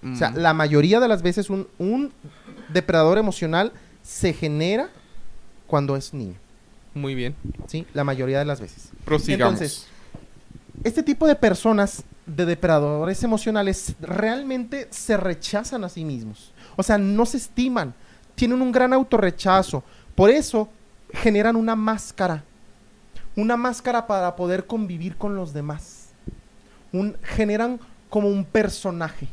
[0.02, 0.12] Mm.
[0.12, 2.12] O sea, la mayoría de las veces un, un
[2.72, 4.90] depredador emocional se genera
[5.66, 6.34] cuando es niño,
[6.94, 7.36] Muy bien.
[7.66, 7.86] ¿sí?
[7.94, 8.88] La mayoría de las veces.
[9.04, 9.54] Prosigamos.
[9.54, 9.86] Entonces,
[10.82, 16.52] este tipo de personas, de depredadores emocionales, realmente se rechazan a sí mismos.
[16.76, 17.94] O sea, no se estiman,
[18.34, 19.84] tienen un gran autorrechazo.
[20.14, 20.68] Por eso
[21.12, 22.44] generan una máscara.
[23.36, 26.08] Una máscara para poder convivir con los demás.
[26.92, 29.28] Un, generan como un personaje.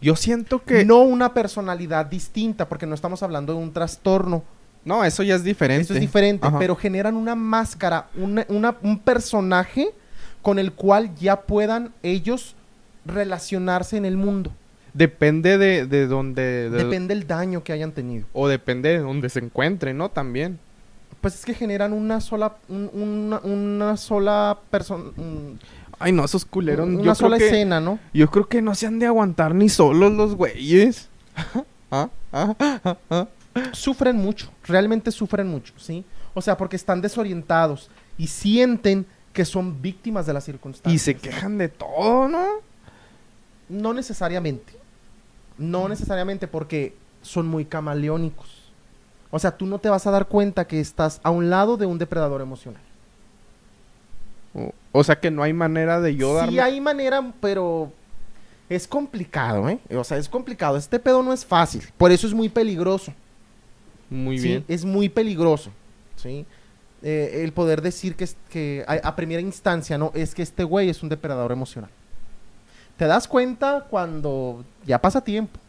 [0.00, 4.42] Yo siento que No una personalidad distinta, porque no estamos hablando de un trastorno.
[4.84, 5.82] no, eso ya es diferente.
[5.82, 6.58] Eso es diferente, Ajá.
[6.58, 9.90] pero generan una máscara, una- una- un personaje
[10.40, 12.54] con el cual ya puedan ellos
[13.04, 14.52] relacionarse en el mundo.
[14.94, 18.26] Depende de, de donde de- Depende del daño que hayan tenido.
[18.32, 20.08] o depende de donde se encuentre, ¿no?
[20.10, 20.58] También.
[21.20, 25.04] Pues es que generan una sola, un- una, una sola persona,
[25.98, 26.88] Ay, no, esos culeros.
[26.88, 27.98] una yo sola creo que, escena, ¿no?
[28.12, 31.08] Yo creo que no se han de aguantar ni solos los güeyes.
[31.90, 32.08] ¿Ah?
[32.32, 32.54] ¿Ah?
[32.58, 32.96] ¿Ah?
[33.10, 33.28] ¿Ah?
[33.72, 36.04] Sufren mucho, realmente sufren mucho, ¿sí?
[36.34, 40.94] O sea, porque están desorientados y sienten que son víctimas de las circunstancias.
[40.94, 42.46] Y se quejan de todo, ¿no?
[43.68, 44.72] No necesariamente.
[45.56, 48.72] No necesariamente porque son muy camaleónicos.
[49.30, 51.86] O sea, tú no te vas a dar cuenta que estás a un lado de
[51.86, 52.82] un depredador emocional.
[54.54, 56.52] O, o sea que no hay manera de yo darme.
[56.52, 57.92] Sí hay manera, pero
[58.68, 59.78] es complicado, ¿eh?
[59.94, 60.76] O sea, es complicado.
[60.76, 61.82] Este pedo no es fácil.
[61.96, 63.12] Por eso es muy peligroso.
[64.10, 64.48] Muy ¿sí?
[64.48, 64.64] bien.
[64.68, 65.70] Es muy peligroso,
[66.16, 66.46] ¿sí?
[67.02, 70.10] Eh, el poder decir que, es- que a, a primera instancia, ¿no?
[70.14, 71.90] Es que este güey es un depredador emocional.
[72.96, 75.60] Te das cuenta cuando ya pasa tiempo.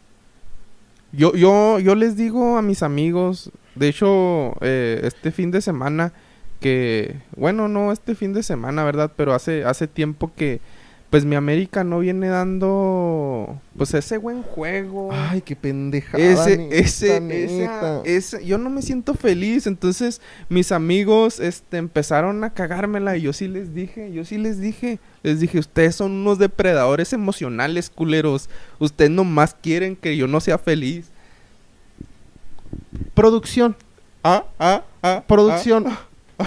[1.12, 6.14] Yo, yo, yo les digo a mis amigos, de hecho, eh, este fin de semana,
[6.60, 9.12] que, bueno, no este fin de semana, ¿verdad?
[9.16, 10.60] Pero hace, hace tiempo que
[11.10, 15.10] pues mi América no viene dando pues ese buen juego.
[15.12, 16.24] Ay, qué pendejada.
[16.24, 17.56] ese, neta, ese, neta.
[17.56, 18.02] esa-
[18.38, 19.66] ese- yo no me siento feliz.
[19.66, 24.60] Entonces, mis amigos, este, empezaron a cagármela y yo sí les dije, yo sí les
[24.60, 28.48] dije, les dije, ustedes son unos depredadores emocionales, culeros.
[28.78, 31.10] Ustedes nomás quieren que yo no sea feliz.
[33.14, 33.76] Producción,
[34.24, 35.24] Ah, ah, ah.
[35.28, 35.86] producción.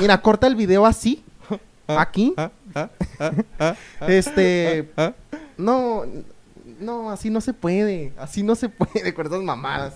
[0.00, 1.22] Mira, corta el video así.
[1.88, 2.34] ah, Aquí.
[2.36, 2.50] ah,
[3.58, 3.76] ah,
[4.08, 4.90] Este.
[5.56, 6.04] No,
[6.80, 8.12] no, así no se puede.
[8.18, 9.94] Así no se puede con esas mamadas.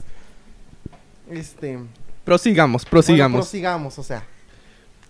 [1.31, 1.79] Este.
[2.25, 3.41] Prosigamos, Bueno, prosigamos.
[3.41, 4.25] prosigamos, o sea.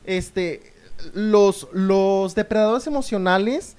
[0.04, 0.72] Este.
[1.12, 3.76] Los, los depredadores emocionales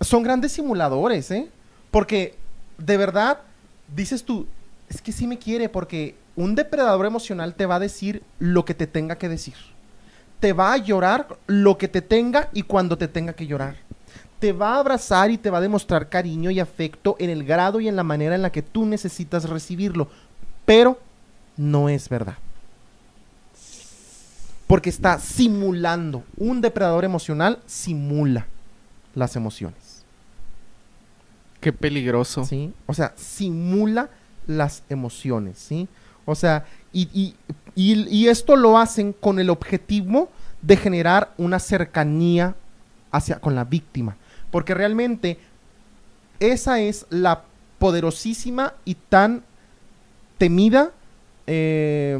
[0.00, 1.48] son grandes simuladores, ¿eh?
[1.90, 2.34] Porque,
[2.76, 3.38] de verdad,
[3.94, 4.46] dices tú,
[4.90, 8.74] es que sí me quiere, porque un depredador emocional te va a decir lo que
[8.74, 9.54] te tenga que decir.
[10.44, 13.76] Te va a llorar lo que te tenga y cuando te tenga que llorar.
[14.40, 17.80] Te va a abrazar y te va a demostrar cariño y afecto en el grado
[17.80, 20.10] y en la manera en la que tú necesitas recibirlo.
[20.66, 21.00] Pero
[21.56, 22.34] no es verdad.
[24.66, 26.22] Porque está simulando.
[26.36, 28.46] Un depredador emocional simula
[29.14, 30.04] las emociones.
[31.58, 32.44] Qué peligroso.
[32.44, 32.70] ¿sí?
[32.84, 34.10] O sea, simula
[34.46, 35.88] las emociones, ¿sí?
[36.26, 37.34] O sea, y, y-
[37.74, 40.30] y- esto lo hacen con el objetivo
[40.62, 42.54] de generar una cercanía
[43.10, 44.16] hacia, con la víctima.
[44.50, 45.38] Porque realmente
[46.40, 47.42] esa es la
[47.78, 49.42] poderosísima y tan
[50.38, 50.92] temida
[51.46, 52.16] eh,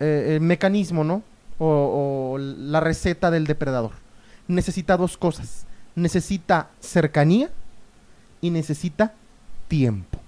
[0.00, 1.22] eh, mecanismo, ¿no?
[1.58, 3.92] O, o la receta del depredador.
[4.48, 5.66] Necesita dos cosas.
[5.94, 7.50] Necesita cercanía
[8.40, 9.14] y necesita
[9.68, 10.18] tiempo.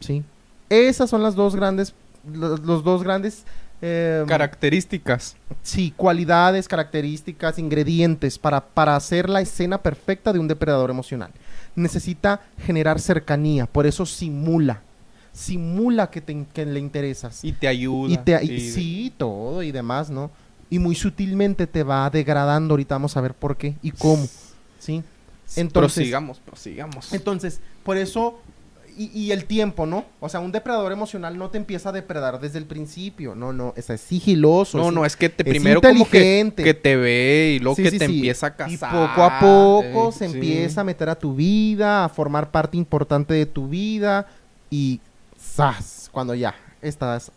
[0.00, 0.24] ¿Sí?
[0.72, 1.92] Esas son las dos grandes,
[2.32, 3.44] los, los dos grandes,
[3.82, 5.36] eh, Características.
[5.62, 11.30] sí, cualidades, características, ingredientes para, para hacer la escena perfecta de un depredador emocional.
[11.74, 14.82] Necesita generar cercanía, por eso simula.
[15.32, 17.44] Simula que, te, que le interesas.
[17.44, 18.12] Y te ayuda.
[18.12, 20.30] Y te, y- y- sí, todo y demás, ¿no?
[20.70, 22.72] Y muy sutilmente te va degradando.
[22.74, 24.26] Ahorita vamos a ver por qué y cómo.
[24.78, 25.02] ¿Sí?
[25.56, 27.12] Entonces, prosigamos, prosigamos.
[27.12, 28.40] entonces, por eso.
[28.96, 30.04] Y, y el tiempo, ¿no?
[30.20, 33.34] O sea, un depredador emocional no te empieza a depredar desde el principio.
[33.34, 33.72] No, no.
[33.76, 34.76] Es, es sigiloso.
[34.78, 36.62] No, es- no, es que te es primero como que, inteligente.
[36.64, 38.14] que te ve y luego Sí, que sí, te sí.
[38.16, 38.90] empieza a Y casar.
[38.90, 43.34] poco a poco eh, se empieza a meter a tu vida, a formar parte importante
[43.34, 44.26] de tu vida.
[44.70, 45.00] Y.
[45.40, 46.08] ¡Zas!
[46.12, 47.30] Cuando ya estás.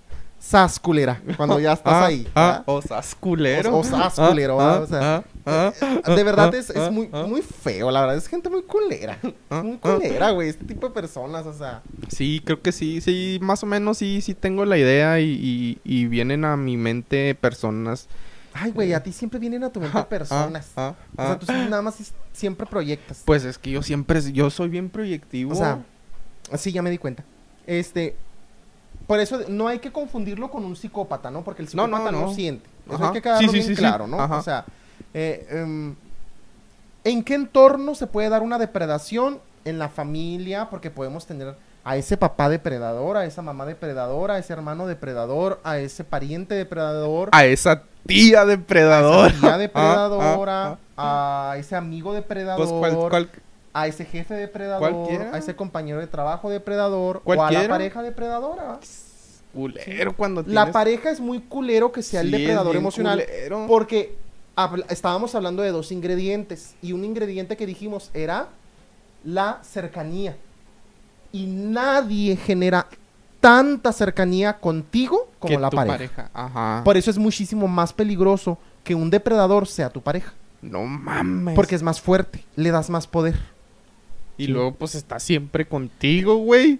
[0.47, 1.19] ¡Zas, culera!
[1.37, 2.27] Cuando ya estás Ah, ahí.
[2.35, 2.63] Ah, ¿verdad?
[2.67, 3.81] osas culero.
[4.15, 4.79] Culero, Ah.
[4.79, 8.15] O sea, ah, ah, ah, De verdad es, es muy, muy feo, la verdad.
[8.17, 9.17] Es gente muy culera.
[9.49, 10.49] Muy culera, güey.
[10.49, 11.81] Este tipo de personas, o sea.
[12.09, 15.79] Sí, creo que sí, sí, más o menos sí, sí tengo la idea y, y-
[15.83, 18.07] y vienen a mi mente personas.
[18.53, 20.71] Ay, güey, a ti siempre vienen a tu mente personas.
[20.75, 21.95] O sea, tú nada más
[22.33, 23.23] siempre proyectas.
[23.25, 25.53] Pues es que yo siempre, yo soy bien proyectivo.
[25.53, 25.79] O sea,
[26.55, 27.23] sí, ya me di cuenta.
[27.65, 28.15] Este.
[29.07, 31.43] Por eso no hay que confundirlo con un psicópata, ¿no?
[31.43, 32.33] Porque el No, no, psicópata no, no.
[32.33, 32.67] siente.
[32.87, 33.07] Eso Ajá.
[33.07, 34.19] hay que quedarlo Sí, sí, bien sí, claro, ¿no?
[34.19, 34.37] Ajá.
[34.37, 34.65] O sea,
[35.13, 35.95] eh, em,
[37.03, 39.39] ¿en qué entorno se puede dar una depredación?
[39.63, 44.37] En la familia, porque podemos tener a ese papá depredador, a esa mamá depredadora, a
[44.37, 49.25] ese hermano depredador, a ese pariente depredador, a esa tía depredadora.
[49.25, 52.15] a esa tía Ah, depredadora, ah, a ese amigo ah.
[52.15, 53.29] depredador, Pues, ¿cuál- cuál-
[53.75, 55.31] a ese jefe depredador, Cualquiera.
[55.33, 57.63] a ese compañero de trabajo depredador, o a Cualquiera.
[57.63, 58.79] la pareja depredadora.
[59.53, 63.23] culero cuando La tienes- pareja es muy culero que sea el Sí, depredador emocional.
[63.23, 63.65] culero.
[63.67, 64.17] Porque
[64.89, 66.75] estábamos hablando de dos ingredientes.
[66.81, 68.47] Y un ingrediente que dijimos era
[69.23, 70.35] la cercanía.
[71.31, 72.87] Y nadie genera
[73.39, 76.29] tanta cercanía contigo como que la tu pareja.
[76.33, 76.81] Ajá.
[76.83, 80.33] Por eso es muchísimo más peligroso que un depredador sea tu pareja.
[80.61, 81.55] No mames.
[81.55, 83.35] Porque es más fuerte, le das más poder.
[84.37, 86.79] Y luego, pues, está siempre contigo, güey.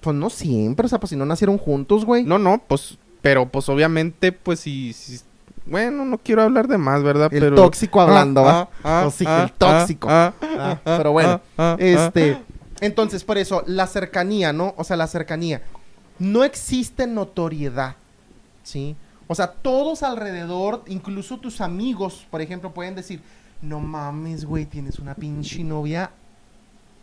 [0.00, 2.24] Pues no siempre, o sea, pues si no nacieron juntos, güey.
[2.24, 5.20] No, no, pues, pero pues obviamente, pues si, si-
[5.64, 7.32] bueno, no quiero hablar de más, ¿verdad?
[7.32, 8.68] El pero tóxico hablando, ¿va?
[8.82, 10.08] ah, Tóxico, el tóxico.
[10.10, 12.36] ah, Ah, ah, pero bueno, ah, ah, Este,
[12.80, 14.74] entonces, por eso, la cercanía, ¿no?
[14.76, 15.62] O sea, la cercanía.
[16.18, 17.94] No existe notoriedad,
[18.64, 18.96] ¿sí?
[19.28, 23.22] O sea, todos alrededor, incluso tus amigos, por ejemplo, pueden decir,
[23.62, 26.10] no mames, güey, tienes una pinche novia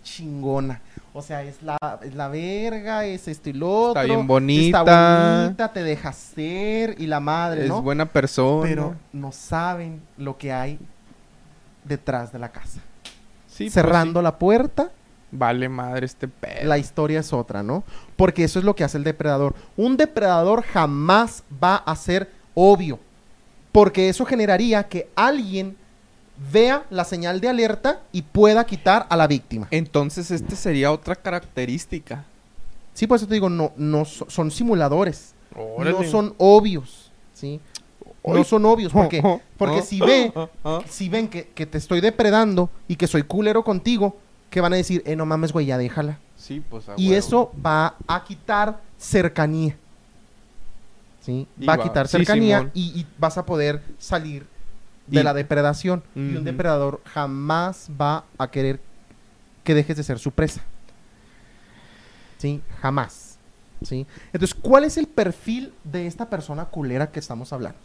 [0.04, 0.82] chingona.
[1.14, 4.02] O sea, es la, es la verga, es esto y lo otro.
[4.02, 4.80] Está bien bonita.
[4.80, 7.82] Está bonita, te deja ser y la madre, es ¿no?
[7.82, 8.68] buena persona.
[8.68, 10.80] Pero no saben lo que hay
[11.84, 12.80] detrás de la casa.
[13.48, 14.24] Sí, pues, Cerrando sí.
[14.24, 14.92] la puerta,
[15.32, 16.68] Vale madre este pedo.
[16.68, 17.84] la historia es otra, ¿no?
[18.16, 19.56] Porque eso es lo que hace el depredador.
[19.78, 23.00] Un depredador jamás va a ser obvio.
[23.72, 25.78] Porque eso generaría que alguien
[26.52, 29.68] vea la señal de alerta y pueda quitar a la víctima.
[29.72, 32.26] Entonces, este sería otra característica.
[32.94, 35.34] Sí, por eso te digo, no, no so- son simuladores.
[35.56, 37.12] No son obvios.
[37.34, 37.60] ¿sí?
[38.24, 38.92] No son obvios.
[38.92, 40.32] Porque, oh, porque oh, si ve,
[40.64, 40.84] oh.
[40.88, 44.18] si ven que, que te estoy depredando y que soy culero contigo,
[44.50, 46.20] que van a decir, eh, no mames, güey, ya déjala.
[46.38, 47.20] Sí, pues Y huevo.
[47.20, 49.76] eso va a quitar cercanía.
[51.22, 51.48] ¿Sí?
[51.68, 54.46] Va a quitar cercanía y vas a poder salir
[55.10, 56.04] de Y- la depredación.
[56.16, 58.80] Y un depredador jamás va a querer
[59.64, 60.62] que dejes de ser su presa.
[62.38, 62.62] ¿Sí?
[62.82, 63.38] Jamás.
[63.84, 64.06] ¿Sí?
[64.34, 67.80] Entonces, ¿cuál es el perfil de esta persona culera que estamos hablando?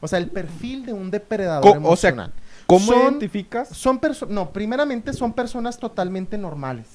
[0.00, 2.32] O sea, el perfil de un depredador Co- o sea, emocional.
[2.66, 3.68] ¿Cómo son- identificas?
[3.68, 6.86] Son personas, no, primeramente son personas totalmente normales.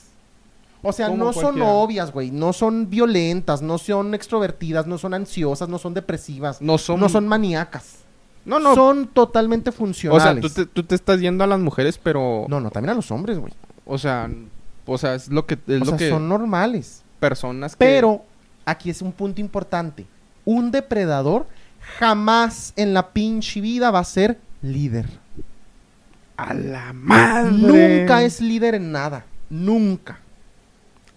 [0.81, 2.29] O sea, no son obvias, güey.
[2.29, 6.99] No son violentas, no son extrovertidas, no son ansiosas, no son depresivas, No son...
[6.99, 7.99] no son maníacas.
[8.45, 8.75] No, no.
[8.75, 10.23] Son totalmente o funcionales.
[10.23, 12.45] sea, tú te, tú te estás yendo a las mujeres, pero...
[12.49, 13.53] No, no, también a los hombres, güey.
[13.85, 14.29] O sea,
[14.85, 15.53] o sea, es lo que...
[15.67, 17.03] Es O lo sea, que son normales.
[17.19, 17.85] personas que...
[17.85, 18.23] Pero
[18.65, 20.05] aquí es un punto importante.
[20.45, 21.47] Un depredador
[21.99, 25.07] jamás en la pinche vida va a ser líder.
[26.35, 27.51] ¡A la madre!
[27.51, 29.25] Nunca es líder en nada.
[29.49, 30.19] Nunca.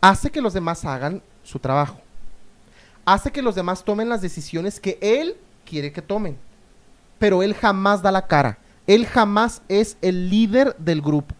[0.01, 2.01] Hace que los demás hagan su trabajo.
[3.05, 6.37] Hace que los demás tomen las decisiones que él quiere que tomen.
[7.19, 8.59] Pero él jamás da la cara.
[8.87, 11.35] Él jamás es el líder del grupo.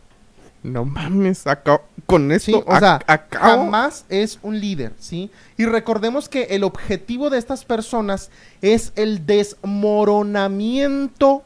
[0.63, 1.83] No mames, acabo...
[2.07, 2.53] Con esto...
[2.53, 3.65] Sí, o sea, ac- acabo...
[3.65, 5.31] jamás es un líder, ¿sí?
[5.57, 8.31] Y recordemos que el objetivo de estas personas
[8.63, 11.45] es el desmoronamiento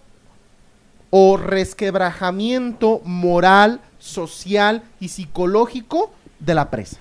[1.10, 6.96] o resquebrajamiento moral, social y psicológico de la presa.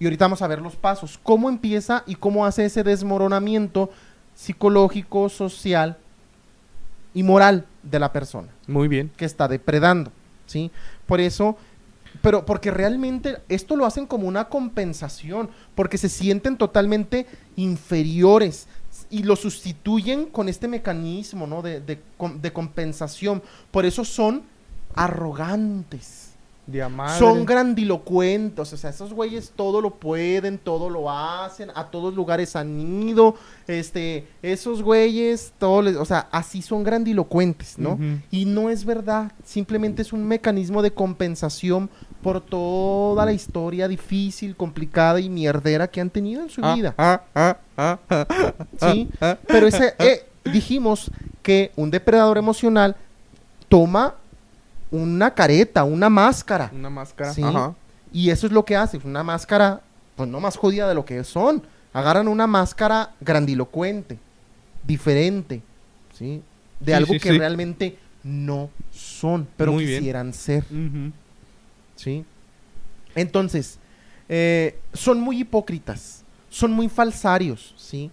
[0.00, 1.20] Y ahorita vamos a ver los pasos.
[1.22, 3.90] ¿Cómo empieza y cómo hace ese desmoronamiento
[4.36, 5.96] psicológico, social
[7.12, 8.48] y moral de la persona?
[8.68, 9.10] Muy bien.
[9.16, 10.12] que está depredando,
[10.46, 10.70] ¿sí?
[11.06, 11.56] Por eso,
[12.22, 18.68] pero porque realmente esto lo hacen como una compensación, porque se sienten totalmente inferiores
[19.10, 21.62] y lo sustituyen con este mecanismo, ¿no?
[21.62, 22.00] De, de
[22.40, 23.42] de compensación.
[23.70, 24.42] Por eso son
[24.94, 26.25] arrogantes.
[27.18, 32.56] Son grandilocuentes, o sea, esos güeyes todo lo pueden, todo lo hacen, a todos lugares
[32.56, 33.36] han ido,
[33.68, 37.98] este, esos güeyes, todo les- o sea, así son grandilocuentes, ¿no?
[38.32, 41.88] Y no es verdad, simplemente es un mecanismo de compensación
[42.22, 46.94] por toda la historia difícil, complicada y mierdera que han tenido en su Ah, vida,
[46.98, 48.54] ah, ah, ah, ah,
[48.92, 49.08] ¿sí?
[49.20, 52.96] ah, Pero ese, eh, dijimos que un depredador emocional
[53.68, 54.14] toma
[54.90, 56.70] una careta, una máscara.
[56.74, 57.32] Una máscara.
[57.32, 57.42] Sí.
[57.42, 57.74] Ajá.
[58.12, 59.80] Y eso es lo que hace, una máscara,
[60.14, 61.62] pues no más jodida de lo que son.
[61.92, 64.18] Agarran una máscara grandilocuente,
[64.86, 65.62] diferente,
[66.16, 66.42] ¿sí?
[66.80, 69.98] De Sí, algo sí, que realmente no son, pero Muy bien.
[70.00, 70.64] quisieran ser.
[71.96, 72.24] ¿sí?
[73.14, 73.78] Entonces,
[74.28, 78.10] eh, son muy hipócritas, son muy falsarios, ¿sí?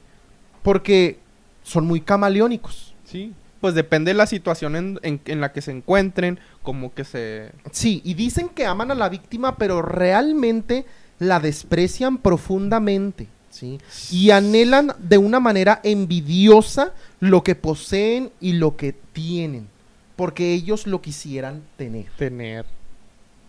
[0.61, 1.19] Porque
[1.63, 2.93] son muy camaleónicos.
[3.05, 3.33] Sí.
[3.63, 7.49] Pues depende de la situación en, en- en la que se encuentren, como que se...
[7.71, 10.83] Sí, y dicen que aman a la víctima, pero realmente
[11.17, 13.79] la desprecian profundamente, ¿sí?
[14.11, 19.69] Y anhelan de una manera envidiosa lo que poseen y lo que tienen,
[20.17, 22.65] porque ellos lo quisieran tener, Tener.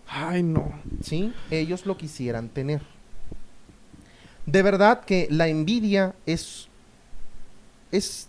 [0.06, 0.78] Ay, no.
[1.02, 1.32] ¿sí?
[1.50, 2.82] Ellos lo quisieran tener.
[4.46, 6.68] De verdad que la envidia es
[7.90, 8.28] es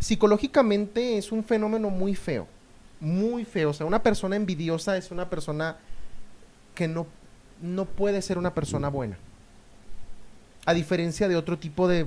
[0.00, 2.48] psicológicamente es un fenómeno muy feo,
[2.98, 3.70] muy feo.
[3.70, 5.76] O sea, una persona envidiosa es una persona
[6.74, 7.06] que no,
[7.62, 9.18] no puede ser una persona buena.
[10.66, 12.06] A diferencia de otro tipo de,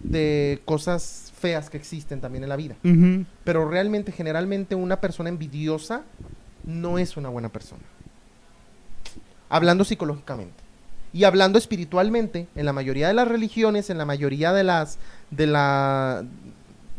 [0.00, 2.76] de cosas feas que existen también en la vida.
[3.44, 6.02] Pero realmente, generalmente, una persona envidiosa
[6.64, 7.82] no es una buena persona.
[9.48, 10.62] Hablando psicológicamente.
[11.12, 14.98] Y hablando espiritualmente, en la mayoría de las religiones, en la mayoría de las
[15.30, 16.24] de la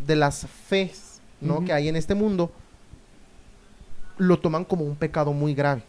[0.05, 1.63] de las fes, ¿no?
[1.63, 2.51] Que hay en este mundo,
[4.17, 5.83] lo toman como un pecado muy grave.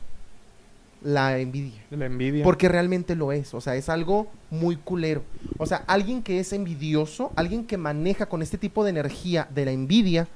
[1.03, 1.83] La envidia.
[1.91, 2.45] La envidia.
[2.45, 5.23] Porque realmente lo es, o sea, es algo muy culero.
[5.59, 9.65] O sea, alguien que es envidioso, alguien que maneja con este tipo de energía de
[9.65, 10.29] la envidia,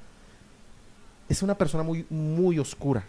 [1.28, 3.04] es una persona muy, muy oscura.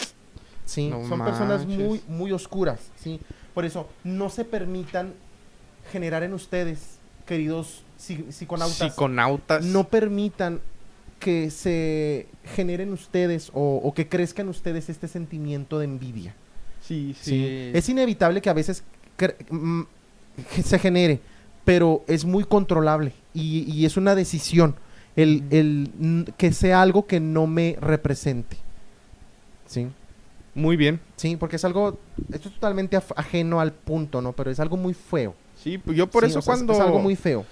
[0.66, 0.90] ¿Sí?
[0.90, 3.20] No Son personas muy, muy oscuras, ¿sí?
[3.54, 5.14] Por eso, no se permitan
[5.92, 9.66] generar en ustedes, queridos psiconautas, Psiconautas.
[9.66, 10.60] no permitan
[11.20, 16.36] que se generen ustedes o, o que crezca en ustedes este sentimiento de envidia.
[16.82, 17.32] Sí, sí.
[17.32, 17.72] Sí.
[17.74, 18.84] Es inevitable que a veces
[19.50, 19.82] mm,
[20.56, 21.20] que se genere,
[21.66, 24.76] pero es muy controlable y, y es una decisión.
[25.16, 28.58] el, el que sea algo que no me represente.
[29.66, 29.88] ¿Sí?
[30.54, 31.00] Muy bien.
[31.18, 32.00] Sí, porque es algo,
[32.32, 34.34] esto es totalmente ajeno al punto, ¿no?
[34.34, 35.36] Pero es algo muy feo.
[35.62, 36.74] Sí, pues yo por Sí, eso o sea, es- cuando...
[36.74, 37.46] Es, algo muy feo.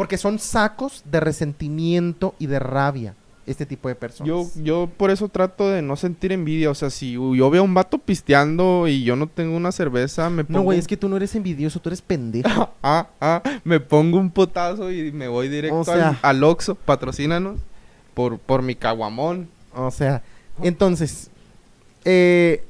[0.00, 4.28] Porque son sacos de resentimiento y de rabia este tipo de personas.
[4.28, 6.70] Yo, yo por eso trato de no sentir envidia.
[6.70, 10.30] O sea, si yo veo a un vato pisteando y yo no tengo una cerveza,
[10.30, 10.60] me pongo...
[10.60, 12.70] No, güey, es que tú no eres envidioso, tú eres pendejo.
[12.82, 16.76] Ah, ah, me pongo un potazo y me voy directo O sea- al, al Oxxo,
[16.76, 17.60] patrocínanos,
[18.14, 19.50] por, por mi caguamón.
[19.74, 20.22] O sea,
[20.62, 21.30] entonces,
[22.06, 22.64] eh,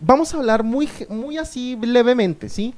[0.00, 2.74] vamos a hablar muy, muy así levemente, ¿sí?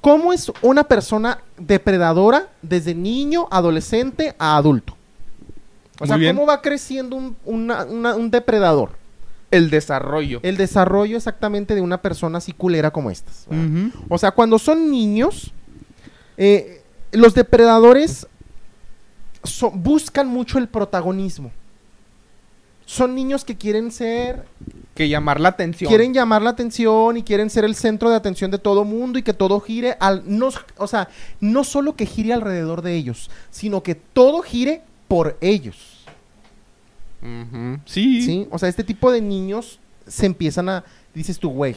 [0.00, 4.94] ¿Cómo es una persona depredadora desde niño, adolescente a adulto?
[5.98, 6.34] O Muy sea, bien.
[6.34, 8.92] ¿cómo va creciendo un, una- una- un depredador?
[9.50, 10.40] El desarrollo.
[10.42, 13.46] El desarrollo exactamente de una persona así culera como estas.
[13.50, 13.66] ¿verdad?
[13.66, 14.04] Ujú.
[14.08, 15.52] O sea, cuando son niños,
[16.38, 16.82] eh,
[17.12, 18.26] los depredadores
[19.44, 21.50] so- buscan mucho el protagonismo.
[22.86, 24.44] Son niños que quieren ser,
[25.00, 25.88] Que llamar la atención.
[25.88, 29.22] quieren llamar la atención y quieren ser el centro de atención de todo mundo y
[29.22, 31.08] que todo gire al, no, o sea,
[31.40, 36.04] no solo que gire alrededor de ellos, sino que todo gire por ellos.
[37.86, 38.22] Sí.
[38.22, 38.48] ¿Sí?
[38.50, 40.84] O sea, este tipo de niños se empiezan a,
[41.14, 41.76] dices tú, güey,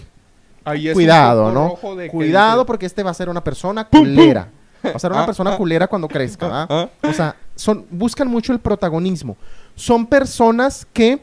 [0.65, 1.75] Ahí es cuidado, ¿no?
[2.11, 4.49] Cuidado porque este va a ser una persona culera.
[4.85, 5.57] Va a ser una Ah, persona ah.
[5.57, 6.67] culera cuando crezca, ¿verdad?
[6.69, 9.37] Ah, O sea, son, buscan mucho el protagonismo.
[9.75, 11.21] Son personas que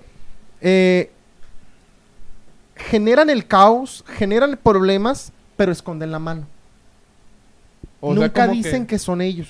[0.62, 1.11] eh,
[2.89, 6.47] generan el caos, generan problemas, pero esconden la mano.
[8.01, 8.99] o sea, Nunca dicen que...
[8.99, 9.49] son ellos.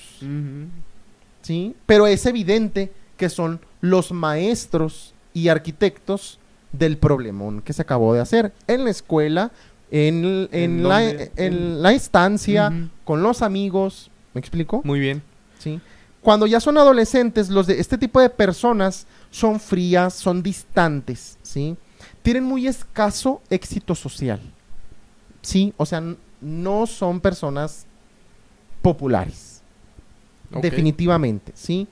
[1.41, 1.75] ¿sí?
[1.85, 6.39] Pero es evidente que son los maestros y arquitectos
[6.71, 9.51] del problemón que se acabó de hacer en la escuela,
[9.91, 11.03] en, en ¿En la,
[11.35, 14.09] en la con los amigos.
[14.33, 14.81] ¿Me explico?
[14.85, 15.21] Muy bien.
[15.59, 15.81] ¿sí?
[16.21, 21.75] Cuando ya son adolescentes, los de este tipo de personas son frías, son distantes, ¿sí?
[22.21, 24.39] Tienen muy escaso éxito social.
[25.41, 26.03] Sí, o sea,
[26.41, 27.85] no son personas
[28.81, 29.61] populares.
[30.61, 31.87] Definitivamente, ¿sí?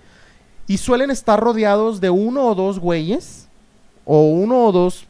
[0.67, 3.47] Y suelen estar rodeados de uno o dos güeyes
[4.05, 5.05] o uno o dos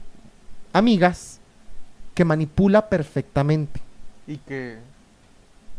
[0.71, 1.39] amigas
[2.13, 3.81] que manipula perfectamente.
[4.27, 4.77] Y que...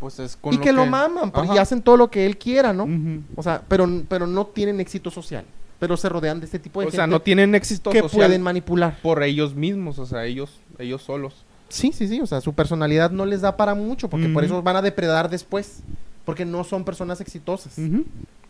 [0.01, 2.73] Pues es con y que, lo maman por- y hacen todo lo que él quiera,
[2.73, 2.89] ¿no?
[3.37, 5.45] O sea, pero, pero no tienen éxito social.
[5.81, 8.27] Pero se rodean de este tipo de O gente sea, no tienen éxito que social
[8.29, 8.99] pueden manipular.
[9.03, 9.99] por ellos mismos.
[9.99, 11.35] O sea, ellos, ellos solos.
[11.71, 12.21] Sí, sí, sí.
[12.21, 15.29] O sea, su personalidad no les da para mucho porque por eso van a depredar
[15.31, 15.81] después.
[16.25, 17.77] Porque no son personas exitosas.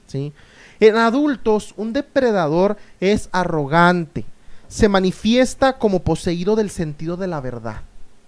[0.07, 0.33] ¿sí?
[0.81, 4.24] En adultos, un depredador es arrogante.
[4.68, 7.83] Se manifiesta como poseído del sentido de la verdad.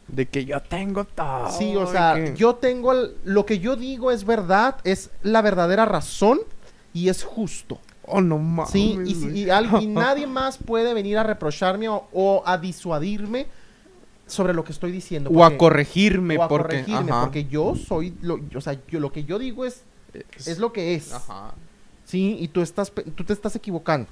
[0.08, 1.50] De que yo tengo todo.
[1.50, 5.40] Sí, o sea, que- yo tengo el- lo que yo digo es verdad, es la
[5.42, 6.40] verdadera razón
[6.92, 7.78] y es justo.
[8.12, 8.70] Oh, no mames.
[8.70, 9.38] Sí, y, si- güey.
[9.40, 13.46] y al- y nadie más puede venir a reprocharme o, o a disuadirme
[14.26, 15.30] sobre lo que estoy diciendo.
[15.30, 16.62] O a corregirme, o a porque...
[16.82, 17.22] corregirme, ajá.
[17.22, 19.82] porque yo soy, lo, o sea, yo, lo que yo digo es,
[20.46, 21.12] es lo que es.
[21.12, 21.54] Ajá.
[22.04, 24.08] Sí, y tú, estás, tú te estás equivocando.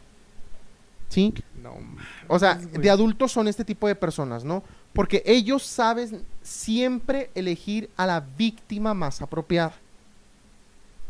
[1.09, 4.63] Sí, No mames, o sea, de adultos son este tipo de personas, ¿no?
[4.93, 9.73] Porque ellos saben siempre elegir a la víctima más apropiada.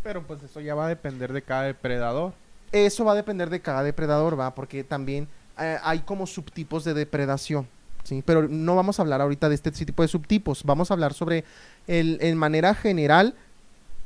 [0.03, 2.32] Pero pues eso ya va a depender de cada depredador.
[2.72, 4.54] Eso va a depender de cada depredador, ¿va?
[4.54, 7.66] Porque también eh, hay como subtipos de depredación,
[8.04, 8.22] ¿sí?
[8.24, 10.62] Pero no vamos a hablar ahorita de este tipo de subtipos.
[10.64, 11.44] Vamos a hablar sobre,
[11.86, 13.34] el, en manera general,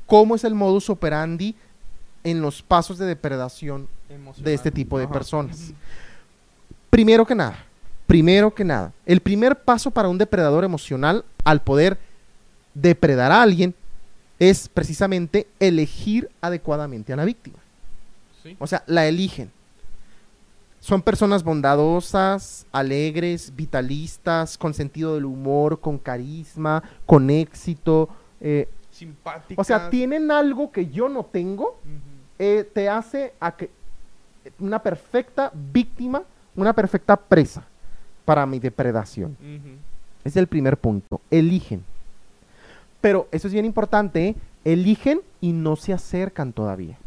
[0.06, 1.54] cómo es el modus operandi
[2.24, 3.86] en los pasos de depredación
[4.38, 5.12] de este tipo de Ajá.
[5.12, 5.72] personas.
[6.88, 7.64] Primero que nada,
[8.06, 11.98] primero que nada, el primer paso para un depredador emocional al poder
[12.72, 13.74] depredar a alguien
[14.38, 17.58] es precisamente elegir adecuadamente a la víctima.
[18.44, 18.56] Sí.
[18.60, 19.50] O sea, la eligen.
[20.78, 28.10] Son personas bondadosas, alegres, vitalistas, con sentido del humor, con carisma, con éxito.
[28.40, 29.58] eh, Simpáticas.
[29.58, 31.78] o sea, tienen algo que yo no tengo,
[32.38, 33.70] eh, te hace a que
[34.58, 36.22] una perfecta víctima,
[36.54, 37.64] una perfecta presa
[38.26, 39.36] para mi depredación.
[40.22, 41.20] Es el primer punto.
[41.30, 41.82] Eligen.
[43.00, 44.36] Pero eso es bien importante, ¿eh?
[44.64, 46.98] eligen y no se acercan todavía.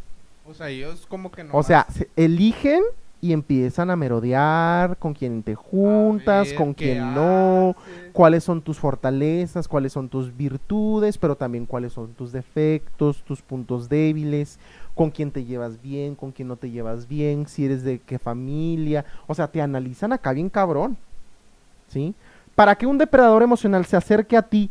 [0.49, 1.53] O sea, ellos como que no.
[1.53, 2.81] O sea, se- eligen
[3.19, 7.75] y empiezan a merodear con quien te juntas, con quien no,
[8.13, 13.41] cuáles son tus fortalezas, cuáles son tus virtudes, pero también cuáles son tus defectos, tus
[13.41, 14.59] puntos débiles,
[14.93, 18.19] con quién te llevas bien, con quién no te llevas bien, si eres de qué
[18.19, 19.03] familia.
[19.25, 20.95] O sea, te analizan acá bien cabrón.
[21.89, 22.13] ¿Sí?
[22.53, 24.69] Para que un depredador emocional se acerque a ti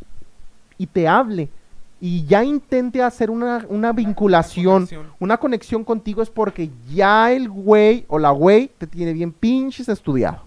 [0.78, 1.48] y te hable
[2.00, 5.12] y ya intente hacer una, una vinculación, conexión.
[5.18, 9.88] una conexión contigo es porque ya el güey o la güey te tiene bien pinches
[9.88, 10.42] estudiado.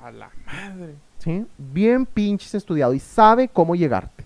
[0.00, 0.94] A la madre.
[1.18, 1.46] ¿sí?
[1.58, 4.24] Bien pinches estudiado y sabe cómo llegarte.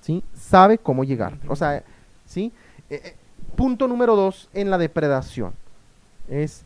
[0.00, 0.22] ¿Sí?
[0.34, 1.46] Sabe cómo llegarte.
[1.48, 1.82] O sea,
[2.24, 2.52] ¿sí?
[2.88, 3.16] Eh, eh,
[3.56, 5.54] punto número dos en la depredación
[6.28, 6.64] es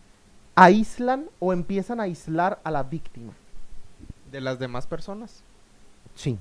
[0.54, 3.32] aíslan o empiezan a aislar a la víctima.
[4.30, 5.42] De las demás personas.
[6.14, 6.38] Sí,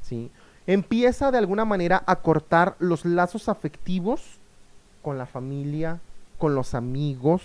[0.00, 0.30] sí.
[0.66, 4.22] Empieza de alguna manera a cortar los lazos afectivos
[5.02, 6.00] con la familia,
[6.38, 7.42] con los amigos,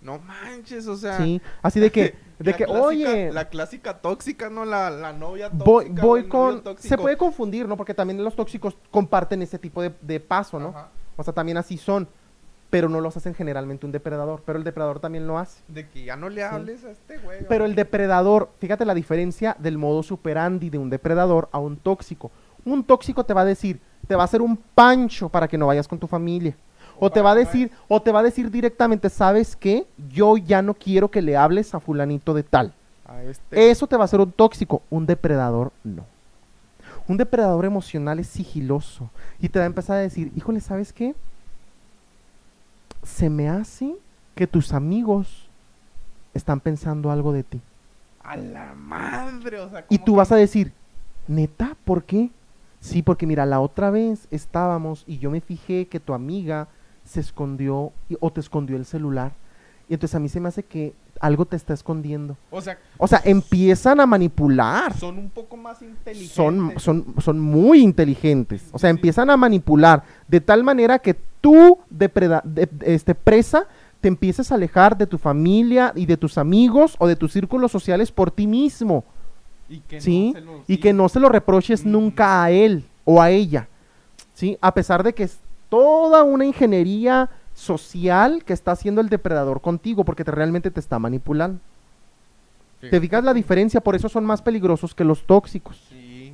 [0.00, 1.16] No manches, o sea.
[1.18, 1.40] ¿sí?
[1.62, 4.64] Así de que, de que, clásica- oye, La clásica tóxica, ¿no?
[4.64, 6.02] La, la novia tóxica.
[6.02, 6.62] voy, con...
[6.78, 7.76] Se puede confundir, ¿no?
[7.76, 10.70] Porque también los tóxicos comparten ese tipo de, de paso, ¿no?
[10.70, 10.88] Ajá.
[11.16, 12.08] O sea, también así son,
[12.72, 15.60] pero no los hacen generalmente un depredador, pero el depredador también lo hace.
[15.68, 17.40] De que ya no le hables a este güey.
[17.46, 22.30] Pero el depredador, fíjate la diferencia del modo superandi de un depredador a un tóxico.
[22.64, 25.66] Un tóxico te va a decir, te va a hacer un pancho para que no
[25.66, 26.56] vayas con tu familia.
[26.98, 29.86] O te va a decir, o te va a decir directamente, ¿sabes qué?
[30.08, 32.72] Yo ya no quiero que le hables a fulanito de tal.
[33.04, 33.70] A este.
[33.70, 34.80] Eso te va a hacer un tóxico.
[34.88, 36.06] Un depredador no.
[37.06, 39.10] Un depredador emocional es sigiloso.
[39.40, 41.14] Y te va a empezar a decir, híjole, ¿sabes qué?
[43.02, 43.96] Se me hace
[44.34, 45.48] que tus amigos
[46.34, 47.60] están pensando algo de ti.
[48.22, 49.84] A la madre, o sea.
[49.88, 50.72] Y tú que- vas a decir,
[51.28, 52.30] neta, ¿por qué?
[52.80, 56.68] Sí, porque mira, la otra vez estábamos y yo me fijé que tu amiga
[57.04, 59.32] se escondió y- o te escondió el celular.
[59.88, 62.36] Y entonces a mí se me hace que algo te está escondiendo.
[62.50, 64.92] O sea, O sea, empiezan a manipular.
[64.98, 66.32] son un poco más inteligentes.
[66.34, 68.64] Son, son, son muy inteligentes.
[68.72, 68.96] O sea, Sí.
[68.96, 73.66] empiezan a manipular de tal manera que tú, depreda- de- este, presa,
[74.00, 77.70] te empieces a alejar de tu familia y de tus amigos o de tus círculos
[77.70, 79.04] sociales por ti mismo.
[79.68, 80.32] Y que ¿sí?
[80.34, 83.68] no se lo- Y que no se lo reproches nunca a él o a ella,
[84.34, 84.58] ¿sí?
[84.60, 85.38] A pesar de que es
[85.68, 90.98] toda una ingeniería social que está haciendo el depredador contigo porque te, realmente te está
[90.98, 91.58] manipulando.
[92.80, 93.80] ¿Te fijas la diferencia?
[93.80, 95.80] Por eso son más peligrosos que los tóxicos.
[95.88, 96.32] Sí.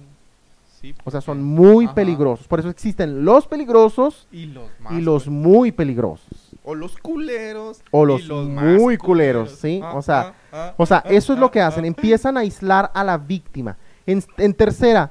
[0.80, 0.94] Sí.
[1.04, 1.94] O sea, son muy Ajá.
[1.94, 2.46] peligrosos.
[2.46, 4.92] Por eso existen los peligrosos Y los más.
[4.92, 6.54] y los muy peligrosos.
[6.64, 7.82] O los culeros.
[7.90, 9.80] O y los más muy culeros, ¿sí?
[9.82, 11.84] Ah, O sea, ah, ah, O sea, ah, eso es lo que hacen.
[11.84, 13.76] Empiezan a aislar a la víctima.
[14.06, 15.10] En, en tercera,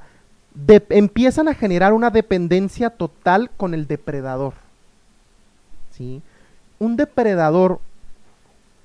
[0.54, 4.54] de- empiezan a generar una dependencia total con el depredador.
[6.78, 7.80] Un depredador,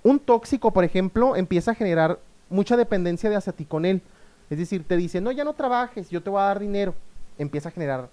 [0.04, 4.02] un tóxico, por ejemplo, empieza a generar mucha dependencia de hacia ti con él.
[4.50, 6.94] Es decir, te dice, no, ya no trabajes, yo te voy a dar dinero.
[7.38, 8.10] Empieza a generar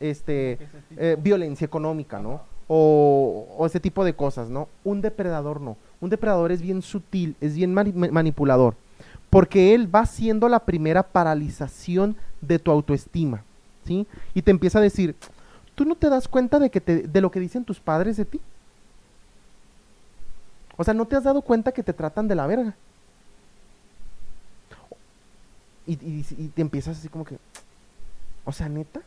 [0.00, 0.58] este,
[0.96, 2.40] eh, violencia económica, ¿no?
[2.68, 4.68] O, ese tipo de cosas, ¿no?
[4.84, 5.76] Un depredador no.
[6.00, 8.74] Un depredador es bien sutil, es bien mani- ma- manipulador,
[9.30, 13.42] porque él va siendo la primera paralización de tu autoestima,
[13.84, 14.06] ¿sí?
[14.34, 15.14] Y te empieza a decir,
[15.76, 18.24] ¿tú no te das cuenta de, que te- de lo que dicen tus padres de
[18.24, 18.40] ti?
[20.76, 22.74] O sea, ¿no te has dado cuenta que te tratan de la verga?
[25.86, 27.38] Y, y- y te empiezas así como que,
[28.44, 29.00] o sea, neta.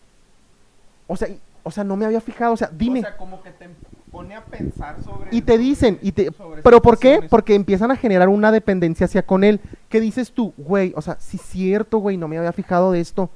[1.07, 2.99] O sea, y- o sea, no me había fijado, o sea, dime.
[2.99, 3.67] O sea, como que te
[4.11, 5.29] pone a pensar sobre.
[5.35, 6.31] y te dicen, y te,
[6.63, 7.21] pero ¿por qué?
[7.29, 9.59] Porque empiezan a generar una dependencia hacia con él.
[9.89, 10.53] ¿Qué dices tú?
[10.57, 13.29] Güey, o sea, sí es cierto, güey, no me había fijado de esto.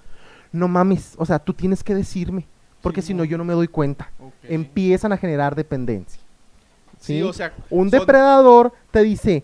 [0.54, 2.46] No mames, o sea, tú tienes que decirme,
[2.84, 4.12] porque Sí, si no yo no me doy cuenta.
[4.44, 6.22] Empiezan a generar dependencia.
[7.00, 7.54] Sí, o sea.
[7.70, 9.44] Un son- depredador te dice,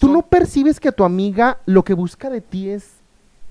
[0.00, 2.94] ¿tú son- no percibes que tu amiga lo que busca de ti es,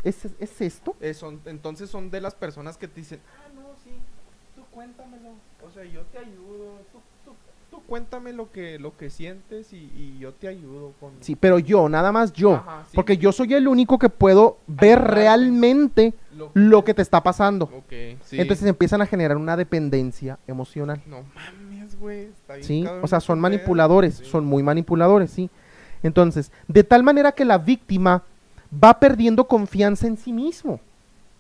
[0.04, 0.96] es, es esto?
[1.00, 3.92] eh, son- entonces son de las personas que te dicen, ah, no, sí,
[4.56, 5.30] tú cuéntamelo,
[5.66, 7.32] o sea, yo te ayudo, tú, tú,
[7.72, 11.14] tú cuéntame lo que, lo que sientes y, y yo te ayudo con...
[11.22, 12.56] Sí, pero yo, nada más yo.
[12.56, 12.96] Ajá, sí.
[12.96, 16.14] Porque yo soy el único que puedo ver realmente
[16.54, 17.70] lo que te está pasando.
[17.90, 18.40] Sí.
[18.40, 21.02] Entonces empiezan a generar una dependencia emocional.
[21.08, 22.86] No mames, güey, está bien ¿Sí?
[23.02, 24.26] O sea, ese son manipuladores, sí.
[24.26, 25.50] son muy manipuladores, ¿sí?
[26.04, 28.24] Entonces, de tal manera que la víctima
[28.72, 30.80] va perdiendo confianza en sí mismo.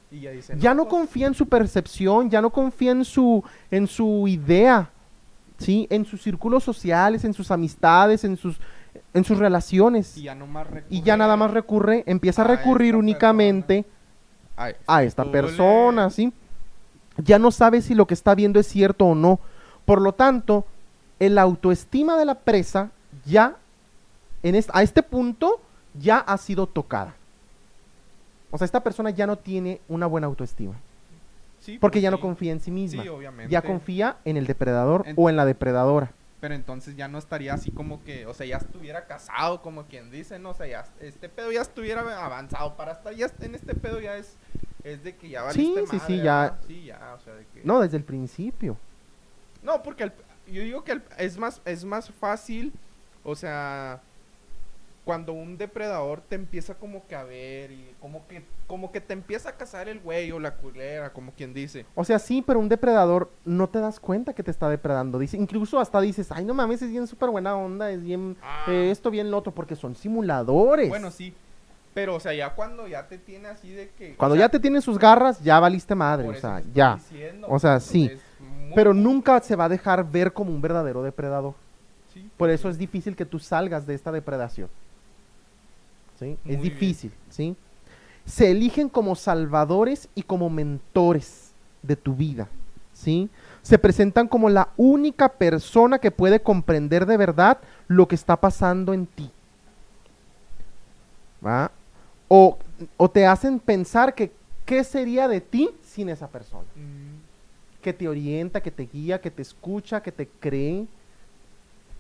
[0.09, 3.87] Y ya dicen, Ya no confía en su percepción, ya no confía en su, en
[3.87, 4.89] su idea,
[5.57, 5.87] ¿sí?
[5.89, 8.57] En sus círculos sociales, en sus amistades, en sus,
[9.13, 10.17] en sus relaciones.
[10.17, 13.85] Y ya, nomás Y ya nada más recurre, empieza a a recurrir únicamente
[14.87, 16.33] a esta persona, ¿sí?
[17.17, 19.39] Ya no sabe si lo que está viendo es cierto o no.
[19.85, 20.65] Por lo tanto,
[21.19, 22.91] el autoestima de la presa
[23.25, 23.55] ya,
[24.43, 25.59] en est- a este punto,
[25.99, 27.15] ya ha sido tocada.
[28.51, 30.73] O sea, esta persona ya no tiene una buena autoestima.
[31.67, 32.21] Sí, Porque ya no sí.
[32.21, 33.03] confía en sí misma.
[33.03, 33.51] Sí, obviamente.
[33.51, 36.13] ya confía en el depredador o en la depredadora.
[36.39, 40.09] Pero entonces ya no estaría así como que, o sea, ya estuviera casado, como quien
[40.09, 40.51] dice, ¿no?
[40.51, 44.15] O sea, ya este pedo ya estuviera avanzado para estar, ya en este pedo ya
[44.15, 44.37] es,
[44.85, 46.57] es de que ya Sí, valiste sí, sí, madre, ya.
[46.67, 47.61] Sí, ya, o sea, de que...
[47.65, 48.77] No, desde el principio.
[49.61, 50.13] No, porque el-
[50.47, 52.71] yo digo que el- es más es más fácil,
[53.25, 53.99] o sea,
[55.07, 59.13] cuando un depredador te empieza como que a ver y como que como que te
[59.13, 61.85] empieza a cazar el güey o la culera, como quien dice.
[61.95, 65.17] O sea, sí, pero un depredador no te das cuenta que te está depredando.
[65.17, 68.65] Dice, incluso hasta dices, ay, no mames, es bien súper buena onda, es bien Ah.
[68.67, 70.89] eh, esto, bien lo otro, porque son simuladores.
[70.89, 71.33] Bueno, sí.
[71.93, 74.49] Pero o sea, ya cuando ya te tiene así de que Cuando o sea, ya
[74.49, 76.95] te tienen sus garras, ya valiste madre, o sea, ya.
[76.95, 78.11] diciendo, O sea, sí.
[78.41, 81.53] muy- Pero nunca se va a dejar ver como un verdadero depredador.
[82.13, 84.69] sí, Por eso es difícil que tú salgas de esta depredación.
[86.25, 86.61] Es bien.
[86.61, 87.55] difícil, ¿sí?
[88.25, 91.51] Se eligen como salvadores y como mentores
[91.81, 92.47] de tu vida,
[92.93, 93.29] ¿sí?
[93.61, 98.93] Se presentan como la única persona que puede comprender de verdad lo que está pasando
[98.93, 99.31] en ti.
[101.45, 101.71] ¿Va?
[102.27, 102.57] O,
[102.97, 104.31] o te hacen pensar que
[104.65, 109.31] qué sería de ti sin esa persona Mm, que te orienta, que te guía, que
[109.31, 110.87] te escucha, que te cree.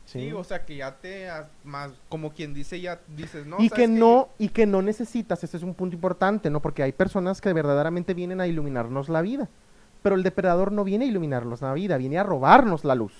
[0.07, 1.27] Sí, o sea, que ya te
[1.65, 5.43] más como quien dice ya dices, no, y ¿sabes que no, y que no necesitas,
[5.43, 6.61] ese es un punto importante, ¿no?
[6.61, 9.49] Porque hay personas que verdaderamente vienen a iluminarnos la vida.
[10.01, 13.11] Pero el depredador no viene a iluminarnos la vida, viene a robarnos la luz.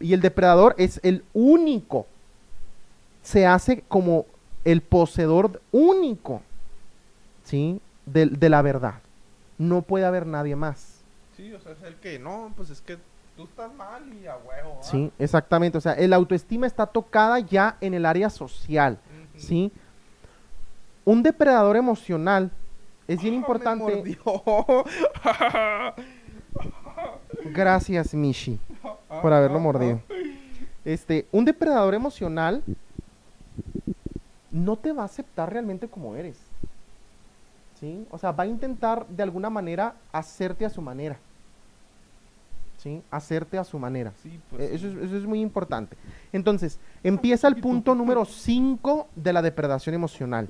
[0.00, 0.06] Sí.
[0.06, 2.06] Y el depredador es el único.
[3.22, 4.24] Se hace como
[4.64, 6.40] el poseedor único,
[7.44, 7.82] ¿sí?
[8.06, 9.02] De, de la verdad.
[9.58, 11.02] No puede haber nadie más.
[11.36, 12.96] Sí, o sea, es el que no, pues es que
[13.38, 14.78] tú estás mal y a huevo.
[14.78, 14.82] ¿va?
[14.82, 15.78] Sí, exactamente.
[15.78, 18.98] O sea, el autoestima está tocada ya en el área social.
[19.36, 19.70] ¿sí?
[21.04, 22.50] Un depredador emocional
[23.06, 23.84] es bien Ah, me importante.
[23.84, 24.84] mordió.
[27.54, 28.58] Gracias, Mishi,
[29.22, 30.00] por haberlo mordido.
[30.84, 32.64] Este, un depredador emocional
[34.50, 36.36] no te va a aceptar realmente como eres.
[37.78, 38.04] ¿Sí?
[38.10, 41.16] O sea, va a intentar de alguna manera hacerte a su manera.
[42.78, 43.02] ¿Sí?
[43.10, 44.12] Hacerte a su manera.
[44.22, 44.96] Sí, pues, Eh, Eso sí.
[44.98, 45.96] es, eso es muy importante.
[46.32, 50.48] Entonces, empieza el punto número 5 de la depredación emocional.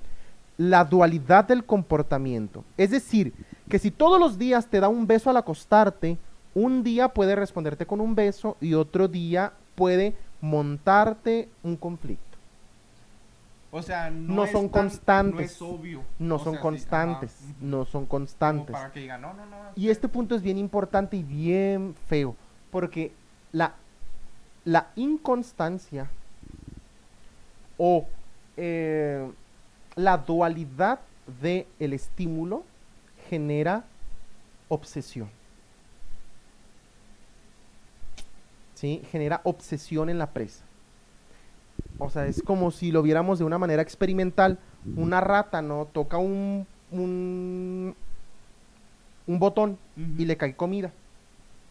[0.58, 2.64] La dualidad del comportamiento.
[2.76, 3.32] Es decir,
[3.68, 6.18] que si todos los días te da un beso al acostarte,
[6.54, 12.27] un día puede responderte con un beso y otro día puede montarte un conflicto.
[13.70, 15.34] O sea, no, son tan- constantes.
[15.34, 16.02] No es obvio.
[16.18, 17.36] No O son sea, constantes.
[17.60, 18.72] No son constantes.
[18.72, 19.56] para que digan, no, no, no.
[19.76, 22.34] Y este punto es bien importante y bien feo,
[22.70, 23.12] porque
[23.52, 23.74] la,
[24.64, 26.10] la inconstancia
[27.76, 28.06] o
[28.56, 29.30] eh,
[29.96, 31.00] la dualidad
[31.42, 32.64] del estímulo
[33.28, 33.84] genera
[34.68, 35.28] obsesión.
[38.74, 39.02] ¿Sí?
[39.10, 40.64] Genera obsesión en la presa.
[41.98, 44.58] O sea, es como si lo viéramos de una manera experimental.
[44.96, 45.86] Una rata, ¿no?
[45.86, 47.94] Toca un, un,
[49.26, 50.92] un botón y le cae comida.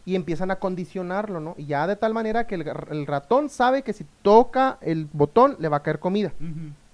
[0.04, 1.54] Y empiezan a condicionarlo, ¿no?
[1.58, 5.68] Y ya de tal manera que el, ratón sabe que si toca el botón le
[5.68, 6.32] va a caer comida.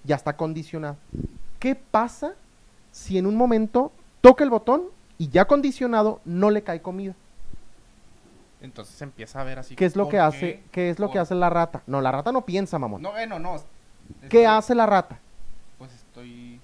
[0.03, 0.97] Ya está condicionado.
[1.59, 2.33] ¿Qué pasa
[2.91, 4.83] si en un momento toca el botón
[5.17, 7.15] y ya condicionado no le cae comida?
[8.61, 9.75] Entonces empieza a ver así.
[9.75, 10.63] ¿Qué es lo ¿por que hace?
[10.71, 11.83] ¿Qué es lo que ¿Por- hace la rata?
[11.87, 13.01] No, la rata no piensa, mamón.
[13.01, 13.55] No, bueno, no.
[14.29, 15.19] ¿Qué hace la rata?
[15.77, 16.59] Pues estoy.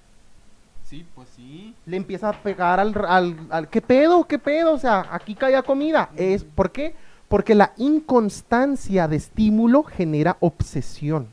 [0.84, 1.74] Sí, pues sí.
[1.86, 4.24] le empieza a pegar al, al, al- ¿qué pedo?
[4.24, 4.72] ¿Qué pedo?
[4.74, 6.10] O sea, aquí caía comida.
[6.16, 6.94] Es, ¿Por qué?
[7.28, 11.28] Porque la inconstancia de estímulo genera obsesión.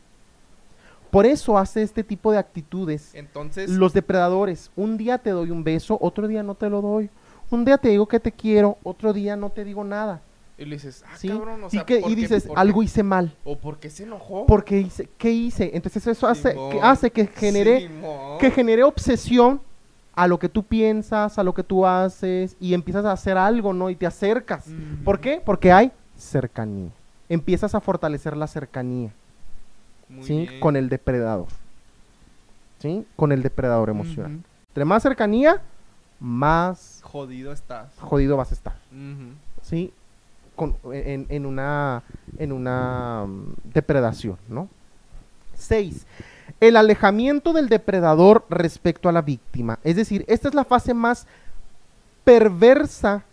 [1.11, 3.69] Por eso hace este tipo de actitudes Entonces.
[3.71, 4.71] los depredadores.
[4.75, 7.09] Un día te doy un beso, otro día no te lo doy.
[7.49, 10.21] Un día te digo que te quiero, otro día no te digo nada.
[10.59, 11.29] Y le dices, ah, ¿sí?
[11.29, 13.33] cabrón, o y, sea, que- ¿por y qué- dices, qué- algo hice mal.
[13.45, 14.45] ¿O por qué se enojó?
[14.45, 15.07] ¿Por qué hice?
[15.17, 15.71] ¿Qué hice?
[15.73, 16.79] Entonces eso hace que, Simón.
[16.83, 18.37] hace que genere Simón.
[18.39, 19.61] que genere obsesión
[20.13, 23.71] a lo que tú piensas, a lo que tú haces y empiezas a hacer algo,
[23.73, 23.89] ¿no?
[23.89, 24.65] Y te acercas.
[25.05, 25.41] ¿Por qué?
[25.43, 26.89] Porque hay cercanía.
[27.29, 29.11] Empiezas a fortalecer la cercanía,
[30.09, 30.37] Muy ¿sí?
[30.47, 30.59] bien.
[30.59, 31.47] Con el depredador.
[32.79, 33.05] ¿Sí?
[33.15, 34.39] Con el depredador emocional.
[34.69, 35.61] Entre más cercanía,
[36.19, 37.87] más Jodido estás.
[37.99, 38.75] jodido vas a estar.
[39.61, 39.93] ¿sí?
[40.91, 42.03] En, una,
[42.37, 44.67] en una mm, depredación, ¿no?
[45.55, 46.05] Seis,
[46.59, 49.79] el alejamiento del depredador respecto a la víctima.
[49.83, 51.27] Es decir, esta es la fase más
[52.23, 53.23] perversa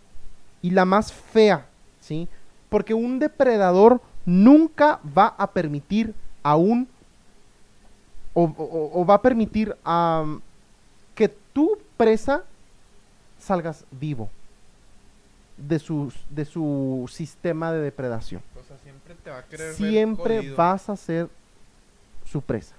[0.61, 1.65] y la más fea,
[1.99, 2.27] ¿sí?
[2.69, 6.13] Porque un depredador nunca va a permitir
[6.43, 6.87] a un
[8.39, 10.41] o, va a permitir am,
[11.15, 12.43] que tu presa
[13.39, 14.29] salgas vivo
[15.57, 18.41] de su, de su sistema de depredación.
[18.59, 21.29] O sea, siempre te va a querer Siempre vas a ser
[22.25, 22.75] su presa.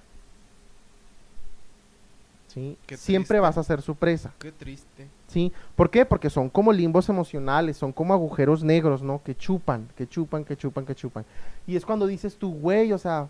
[2.47, 2.77] ¿sí?
[2.95, 4.33] Siempre vas a ser su presa.
[4.39, 5.07] Qué triste.
[5.27, 5.51] ¿sí?
[5.75, 6.05] ¿Por qué?
[6.05, 9.21] Porque son como limbos emocionales, son como agujeros negros, ¿no?
[9.23, 11.25] Que chupan, que chupan, que chupan, que chupan.
[11.67, 13.29] Y es cuando dices tú, güey, o sea,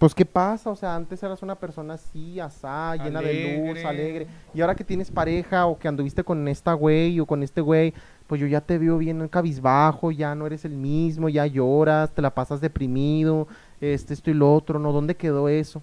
[0.00, 0.70] pues ¿qué pasa?
[0.70, 4.26] O sea, antes eras una persona así, asá, llena de luz, Alegre.
[4.54, 7.92] Y ahora que tienes pareja o que anduviste con esta güey o con este güey,
[8.26, 12.22] pues yo ya te veo bien cabizbajo, ya no eres el mismo, ya lloras, te
[12.22, 13.46] la pasas deprimido,
[13.78, 14.90] este, esto y lo otro, ¿no?
[14.90, 15.82] ¿Dónde quedó eso?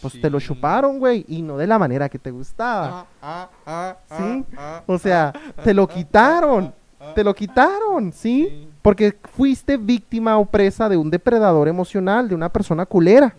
[0.00, 3.06] Pues te lo chuparon, güey, y no de la manera que te gustaba.
[3.20, 5.30] Ah, ah, ah, Sí, O sea,
[5.62, 6.72] te lo quitaron,
[7.14, 8.48] te lo quitaron, ¿sí?
[8.48, 8.71] sí.
[8.82, 13.34] Porque fuiste víctima o presa de un depredador emocional, de una persona culera.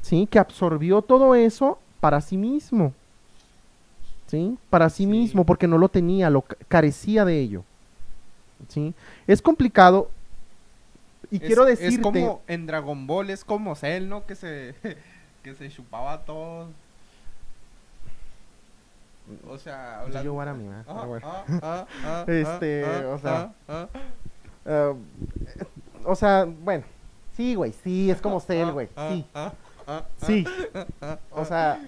[0.00, 0.26] ¿sí?
[0.28, 2.92] Que absorbió todo eso para sí mismo,
[4.26, 4.58] ¿sí?
[4.68, 5.06] Para sí, Sí.
[5.06, 7.62] mismo, porque no lo tenía, lo ca- carecía de ello,
[8.68, 8.92] ¿sí?
[9.28, 10.10] Es complicado
[11.30, 11.94] y Es- quiero decirte...
[11.94, 14.26] Es como en Dragon Ball, es como Cell, ¿no?
[14.26, 14.74] Que se,
[15.44, 16.68] que se chupaba a todos.
[19.48, 20.40] O sea, Yo hablando...
[20.40, 20.84] a mí, ¿verdad?
[20.88, 23.88] Ah, ah, ah, ah, Este, ah, o sea,
[24.66, 25.64] ah, ah, Eh,
[26.04, 26.84] o sea, bueno,
[27.36, 29.26] sí, güey, sí, es como Cell, güey, ah, sí.
[29.34, 29.52] ah,
[29.86, 30.44] ah, Sí,
[30.74, 31.80] ah, ah, o sea,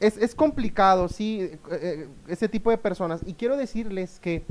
[0.00, 3.20] es, es complicado, sí, eh, eh, ese tipo de personas.
[3.26, 4.44] Y quiero decirles que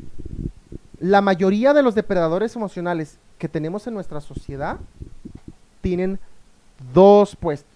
[0.99, 4.78] la mayoría de los depredadores emocionales que tenemos en nuestra sociedad
[5.82, 6.20] tienen
[6.93, 7.72] dos puestos,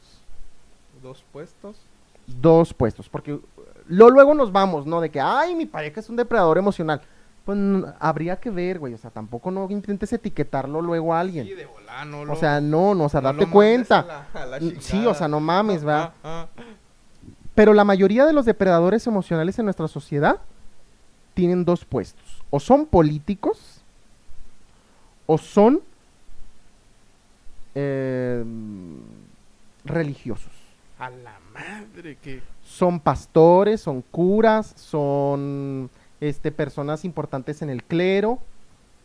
[1.01, 1.75] Dos puestos.
[2.27, 3.39] dos puestos, porque
[3.87, 5.01] lo, luego nos vamos, ¿no?
[5.01, 7.01] De que, ay, mi pareja es un depredador emocional.
[7.45, 7.57] Pues
[7.99, 11.47] habría que ver, güey, o sea, tampoco no intentes etiquetarlo luego a alguien.
[11.47, 13.99] Sí, de volar, no O lo- sea, no, no, o sea, no date cuenta.
[13.99, 16.13] a la- a la Sí, o sea, no mames, ¿verdad?
[16.23, 16.61] Ah, ah,
[17.55, 20.39] Pero la mayoría de los depredadores emocionales en nuestra sociedad
[21.33, 22.41] tienen dos puestos.
[22.49, 23.81] O son políticos
[25.25, 25.81] o son
[27.75, 28.43] eh,
[29.85, 30.51] religiosos.
[30.99, 32.41] A la madre que...
[32.63, 35.89] Son pastores, son curas, son
[36.21, 38.39] este, personas importantes en el clero,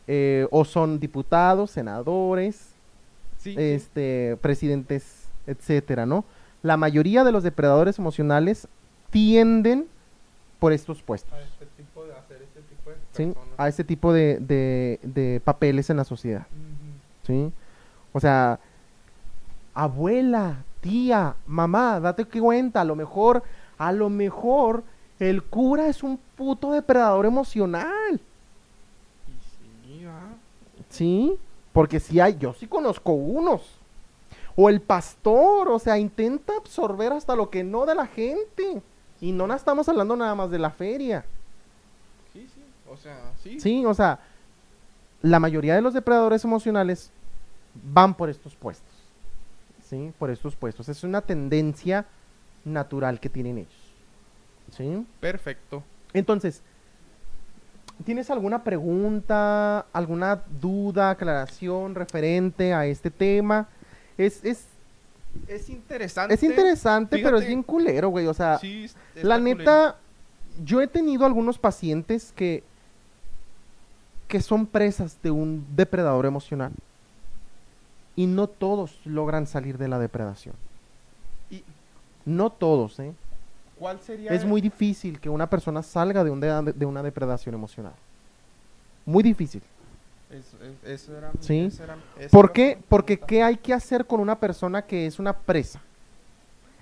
[0.07, 2.69] eh, o son diputados, senadores,
[3.39, 3.57] Sí, sí.
[3.61, 6.25] este, presidentes, etcétera, ¿no?
[6.63, 8.69] La mayoría de los depredadores emocionales
[9.11, 9.87] tienden
[10.59, 13.35] por estos puestos, A este tipo de hacer este tipo de ¿sí?
[13.57, 16.47] A este tipo de, de- de papeles en la sociedad.
[17.27, 17.53] ¿sí?
[18.13, 18.59] O sea,
[19.75, 23.43] abuela, tía, mamá, date cuenta, a lo mejor,
[23.79, 24.85] a lo mejor
[25.19, 28.21] el cura es un puto depredador emocional,
[29.87, 30.35] sí, ah.
[30.91, 31.39] ¿sí?
[31.73, 33.63] Porque si hay, yo sí conozco unos.
[34.57, 38.81] O el pastor, o sea, intenta absorber hasta lo que no de la gente.
[39.21, 41.27] Y no estamos hablando nada más de la feria.
[42.33, 42.63] Sí, sí.
[42.91, 43.61] O sea, sí.
[43.61, 44.21] Sí, o sea,
[45.21, 47.11] la mayoría de los depredadores emocionales
[47.93, 48.95] van por estos puestos.
[49.85, 50.89] Sí, por estos puestos.
[50.89, 52.07] Es una tendencia
[52.65, 53.86] natural que tienen ellos.
[54.71, 55.07] ¿Sí?
[55.21, 55.83] Perfecto.
[56.13, 56.63] Entonces,
[58.05, 63.69] ¿tienes alguna pregunta, alguna duda, aclaración referente a este tema?
[64.19, 64.67] Es, es,
[65.49, 66.35] Es interesante.
[66.35, 68.27] es interesante, pero es bien culero, güey.
[68.27, 68.91] O sea, Sí,
[69.23, 69.97] la neta,
[70.65, 72.63] yo he tenido algunos pacientes que,
[74.29, 76.73] que son presas de un depredador emocional.
[78.19, 80.55] Y no todos logran salir de la depredación.
[81.51, 81.63] ¿Y
[82.25, 83.13] No todos, ¿eh?
[83.79, 84.31] Cuál sería?
[84.33, 87.93] Es muy difícil que una persona salga de, un de, de una depredación emocional.
[89.05, 89.63] Muy difícil.
[90.31, 91.61] Eso, es- eso era Sí.
[91.67, 91.97] eso era-
[92.31, 92.79] ¿Por qué?
[92.89, 93.19] Porque.
[93.21, 95.81] ¿qué hay que hacer con una persona que es una presa?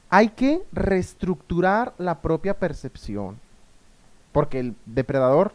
[0.09, 3.39] Hay que reestructurar la propia percepción.
[4.33, 5.53] Porque el depredador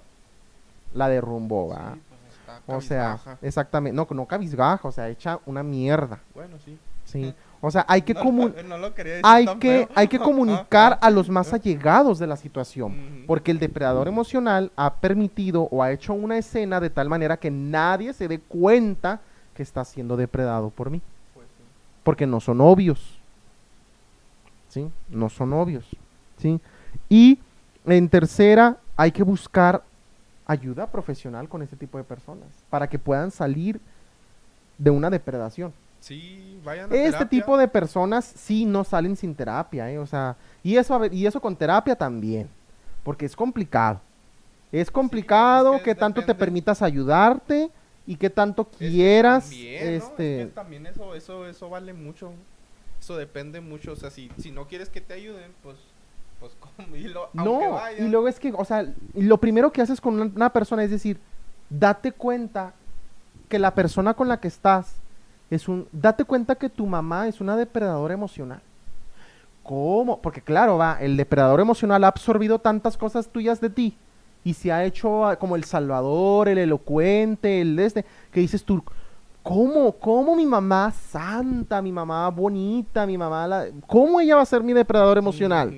[0.94, 1.96] la derrumbó, ¿va?
[1.96, 2.02] Sí,
[2.66, 3.96] pues O sea, exactamente.
[3.96, 6.20] No, no cabizbaja, o sea, echa una mierda.
[6.34, 6.78] Bueno, sí.
[7.06, 7.34] Sí.
[7.62, 10.98] O sea, hay que No, comun- no lo quería decir hay que, hay que comunicar
[11.02, 13.24] a los más allegados de la situación.
[13.28, 17.52] Porque el depredador emocional ha permitido o ha hecho una escena de tal manera que
[17.52, 19.20] nadie se dé cuenta
[19.54, 21.02] que está siendo depredado por mí.
[22.04, 23.18] Porque no son obvios.
[24.70, 24.90] ¿Sí?
[25.10, 25.86] No son obvios.
[26.38, 26.60] ¿Sí?
[27.10, 27.40] Y
[27.86, 29.84] en tercera, hay que buscar
[30.46, 33.80] ayuda profesional con este tipo de personas para que puedan salir
[34.78, 35.74] de una depredación.
[36.00, 37.28] Sí, vayan a Este terapia.
[37.30, 40.00] tipo de personas sí no salen sin terapia, ¿eh?
[40.00, 42.50] O sea, y eso, a ver- y eso con terapia también,
[43.04, 44.00] porque es complicado.
[44.72, 47.70] Es complicado es que que tanto te permitas ayudarte
[48.06, 49.90] y que tanto Es que quieras, también, ¿no?
[49.90, 52.32] Es este, que también eso, eso, eso vale mucho.
[53.02, 53.94] Eso depende mucho.
[53.94, 55.78] O sea, si, si no quieres que te ayuden, pues,
[56.40, 58.86] pues como, y lo, no, vayan, y luego es que, o sea,
[59.16, 61.20] lo primero que haces con una, una persona es decir,
[61.70, 62.74] date cuenta
[63.50, 64.94] que la persona con la que estás
[65.50, 68.62] es un, date cuenta que tu mamá es una depredadora emocional.
[69.70, 70.20] ¿cómo?
[70.20, 73.96] Porque claro, va, el depredador emocional ha absorbido tantas cosas tuyas de ti
[74.44, 78.84] y se ha hecho ah, como el salvador, el elocuente, el este, que dices tú,
[79.44, 79.92] ¿cómo?
[79.92, 84.64] ¿Cómo mi mamá santa, mi mamá bonita, mi mamá, la- ¿cómo ella va a ser
[84.64, 85.70] mi depredador emocional?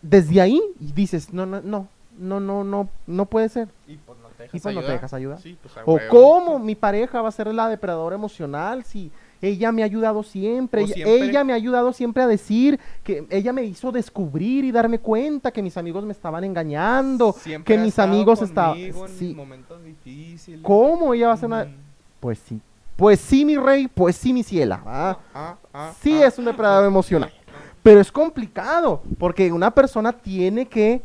[0.00, 1.86] Desde ahí dices, no, no, no,
[2.18, 3.68] no, no, no, no puede ser.
[3.86, 4.92] Y pues no te dejas pues no te ayudar.
[4.96, 5.38] dejas ayudar.
[5.40, 6.08] Sí, pues, O huevo.
[6.10, 9.10] cómo mi pareja va a ser la depredadora emocional si
[9.40, 13.24] ella me ha ayudado siempre, ella, siempre- ella me ha ayudado siempre a decir que
[13.30, 17.80] ella me hizo descubrir y darme cuenta que mis amigos me estaban engañando, Siempre que
[17.80, 18.76] mis amigos estaban...
[18.76, 18.92] Sí,
[19.26, 20.60] mis momentos difíciles.
[20.62, 21.64] ¿Cómo ella va a ser una...?
[21.64, 21.74] Mm.
[22.20, 22.60] Pues sí.
[22.96, 24.82] Pues sí, mi rey, pues sí, mi ciela.
[24.84, 25.18] ¿ah?
[25.32, 26.26] Ah, ah, Sí ah.
[26.26, 27.32] es un depredador emocional.
[27.80, 31.00] Pero es complicado, porque una persona tiene que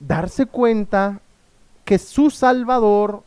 [0.00, 1.20] darse cuenta
[1.84, 3.22] que su salvador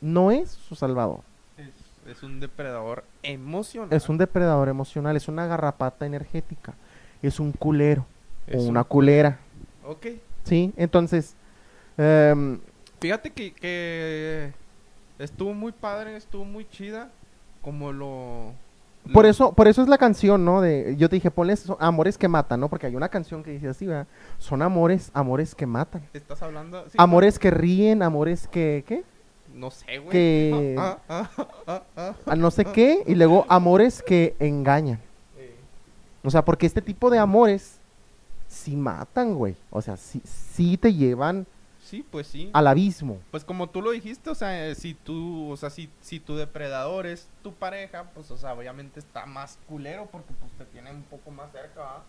[0.00, 1.20] no es su salvador.
[1.56, 3.92] Es, es un depredador emocional.
[3.92, 6.74] Es un depredador emocional, es una garrapata energética,
[7.22, 8.06] es un culero
[8.46, 9.38] Es o un una culera,
[9.86, 10.06] Ok.
[10.44, 10.72] ¿sí?
[10.76, 11.34] Entonces,
[11.96, 12.60] em,
[13.00, 14.52] Fíjate que, que
[15.18, 17.10] estuvo muy padre, estuvo muy chida.
[17.60, 18.52] Como lo.
[19.12, 20.60] Por eso, por eso es la canción, ¿no?
[20.60, 22.68] De, yo te dije, ponle son amores que matan, ¿no?
[22.68, 24.06] Porque hay una canción que dice así, ¿verdad?
[24.38, 26.02] Son amores, amores que matan.
[26.12, 26.84] Estás hablando.
[26.88, 29.04] sí, Amores que ríen, amores que, ¿qué?
[29.54, 30.10] No sé, güey.
[30.10, 31.82] que- Ah, ah,
[32.26, 35.00] ah, no sé qué, y luego amores que engañan.
[36.24, 37.78] O sea, porque este tipo de amores
[38.46, 39.56] sí matan, güey.
[39.70, 41.46] O sea, sí, sí te llevan
[41.92, 42.48] Sí, pues sí.
[42.54, 43.18] al abismo.
[43.30, 46.34] Pues como tú lo dijiste, o sea, eh, si tú, o sea, si, si tu
[46.36, 50.90] depredador es tu pareja, pues, o sea, obviamente está más culero porque pues te tiene
[50.90, 52.02] un poco más cerca, ¿va?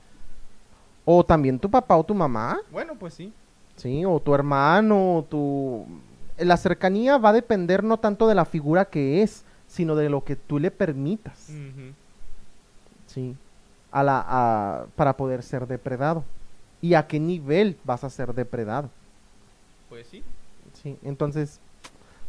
[1.03, 3.33] O también tu papá o tu mamá, Bueno, pues sí.
[3.75, 4.05] ¿sí?
[4.05, 5.85] O tu hermano, o tu...
[6.37, 10.23] La cercanía va a depender no tanto de la figura que es, sino de lo
[10.23, 11.49] que tú le permitas.
[13.07, 13.35] ¿sí?
[13.91, 16.23] A la, a- para poder ser depredado.
[16.81, 18.89] ¿Y a qué nivel vas a ser depredado?
[19.93, 20.23] Pues sí.
[20.81, 21.59] Sí, entonces,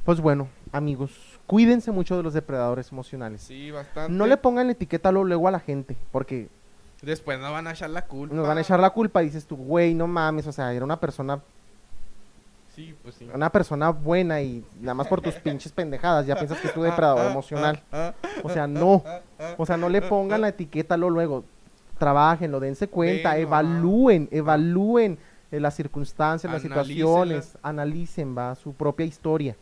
[0.05, 1.11] pues bueno, amigos,
[1.47, 3.41] cuídense mucho de los depredadores emocionales.
[3.41, 4.13] Sí, bastante.
[4.13, 6.49] No le pongan la etiqueta luego, a la gente, porque
[7.01, 8.35] Después nos van a echar la culpa.
[8.35, 10.85] nos van a echar la culpa y dices tú, güey, no mames, o sea, era
[10.85, 11.41] una persona,
[12.75, 13.31] Sí, pues sí.
[13.33, 16.83] una persona buena y nada más por tus pinches pendejadas ya piensas que es tu
[16.83, 17.83] depredador emocional.
[18.43, 19.03] O sea, no,
[19.57, 21.45] o sea, no le pongan la etiqueta luego.
[21.99, 25.17] Trabajenlo, dense cuenta, evalúen, evalúen
[25.55, 29.57] eh, las circunstancias, las situaciones, analicen, va, su propia historia.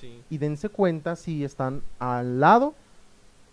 [0.00, 0.22] Sí.
[0.28, 2.74] y dense cuenta si están al lado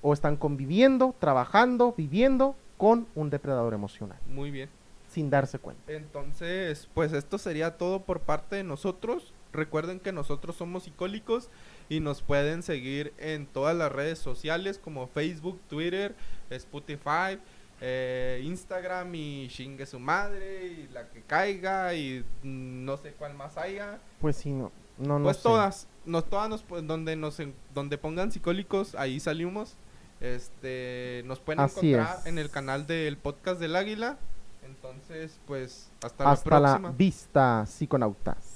[0.01, 4.69] o están conviviendo, trabajando, viviendo con un depredador emocional, Muy bien.
[5.09, 5.81] sin darse cuenta.
[5.89, 9.33] Entonces, pues esto sería todo por parte de nosotros.
[9.53, 11.49] Recuerden que nosotros somos psicólicos
[11.87, 16.13] y nos pueden seguir en todas las redes sociales como Facebook, Twitter,
[16.49, 17.39] Spotify,
[17.85, 23.57] eh, Instagram y chingue su madre y la que caiga y no sé cuál más
[23.57, 23.99] haya.
[24.21, 25.43] Pues sí, no, no, no pues sé.
[25.43, 27.37] todas, nos, todas nos, donde nos
[27.73, 29.75] donde pongan psicólicos, ahí salimos.
[30.21, 32.25] Este, nos pueden Así encontrar es.
[32.27, 34.17] en el canal del podcast del Águila.
[34.65, 36.91] Entonces, pues hasta, Hasta la la próxima.
[36.91, 38.52] vista, psiconautas.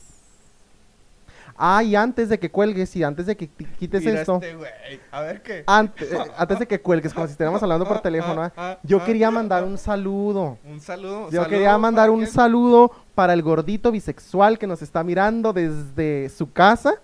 [1.58, 5.22] Ah, y antes de que cuelgues y antes de que quites Mira esto, este A
[5.22, 5.64] ver qué.
[5.66, 8.53] antes, eh, antes de que cuelgues, como si estuviéramos hablando por teléfono, ¿ah?
[8.55, 9.66] Ah, ah, yo ah, quería ah, mandar ah.
[9.66, 10.60] un saludo.
[10.64, 11.26] Un saludo.
[11.26, 12.32] Yo saludo quería mandar un quién.
[12.32, 17.01] saludo para el gordito bisexual que nos está mirando desde su casa.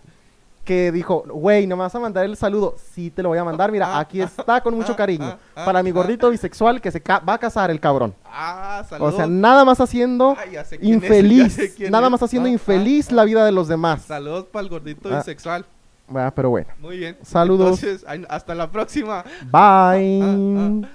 [0.63, 2.75] Que dijo, güey, no me vas a mandar el saludo.
[2.93, 3.69] Sí, te lo voy a mandar.
[3.71, 5.37] Mira, aquí está con mucho cariño.
[5.53, 8.13] Para mi gordito bisexual que se va a casar el cabrón.
[8.25, 11.57] Ah, O sea, nada más haciendo Ah, es, infeliz.
[11.89, 12.11] Nada es.
[12.11, 14.03] más haciendo Ah, infeliz ah, la vida de los demás.
[14.03, 15.17] Saludos para el gordito Ah.
[15.17, 15.65] bisexual.
[16.07, 16.67] Bueno, pero bueno.
[16.79, 17.17] Muy bien.
[17.23, 17.81] Saludos.
[17.83, 19.23] Entonces, hasta la próxima.
[19.51, 20.21] Bye.
[20.21, 20.87] ah, ah.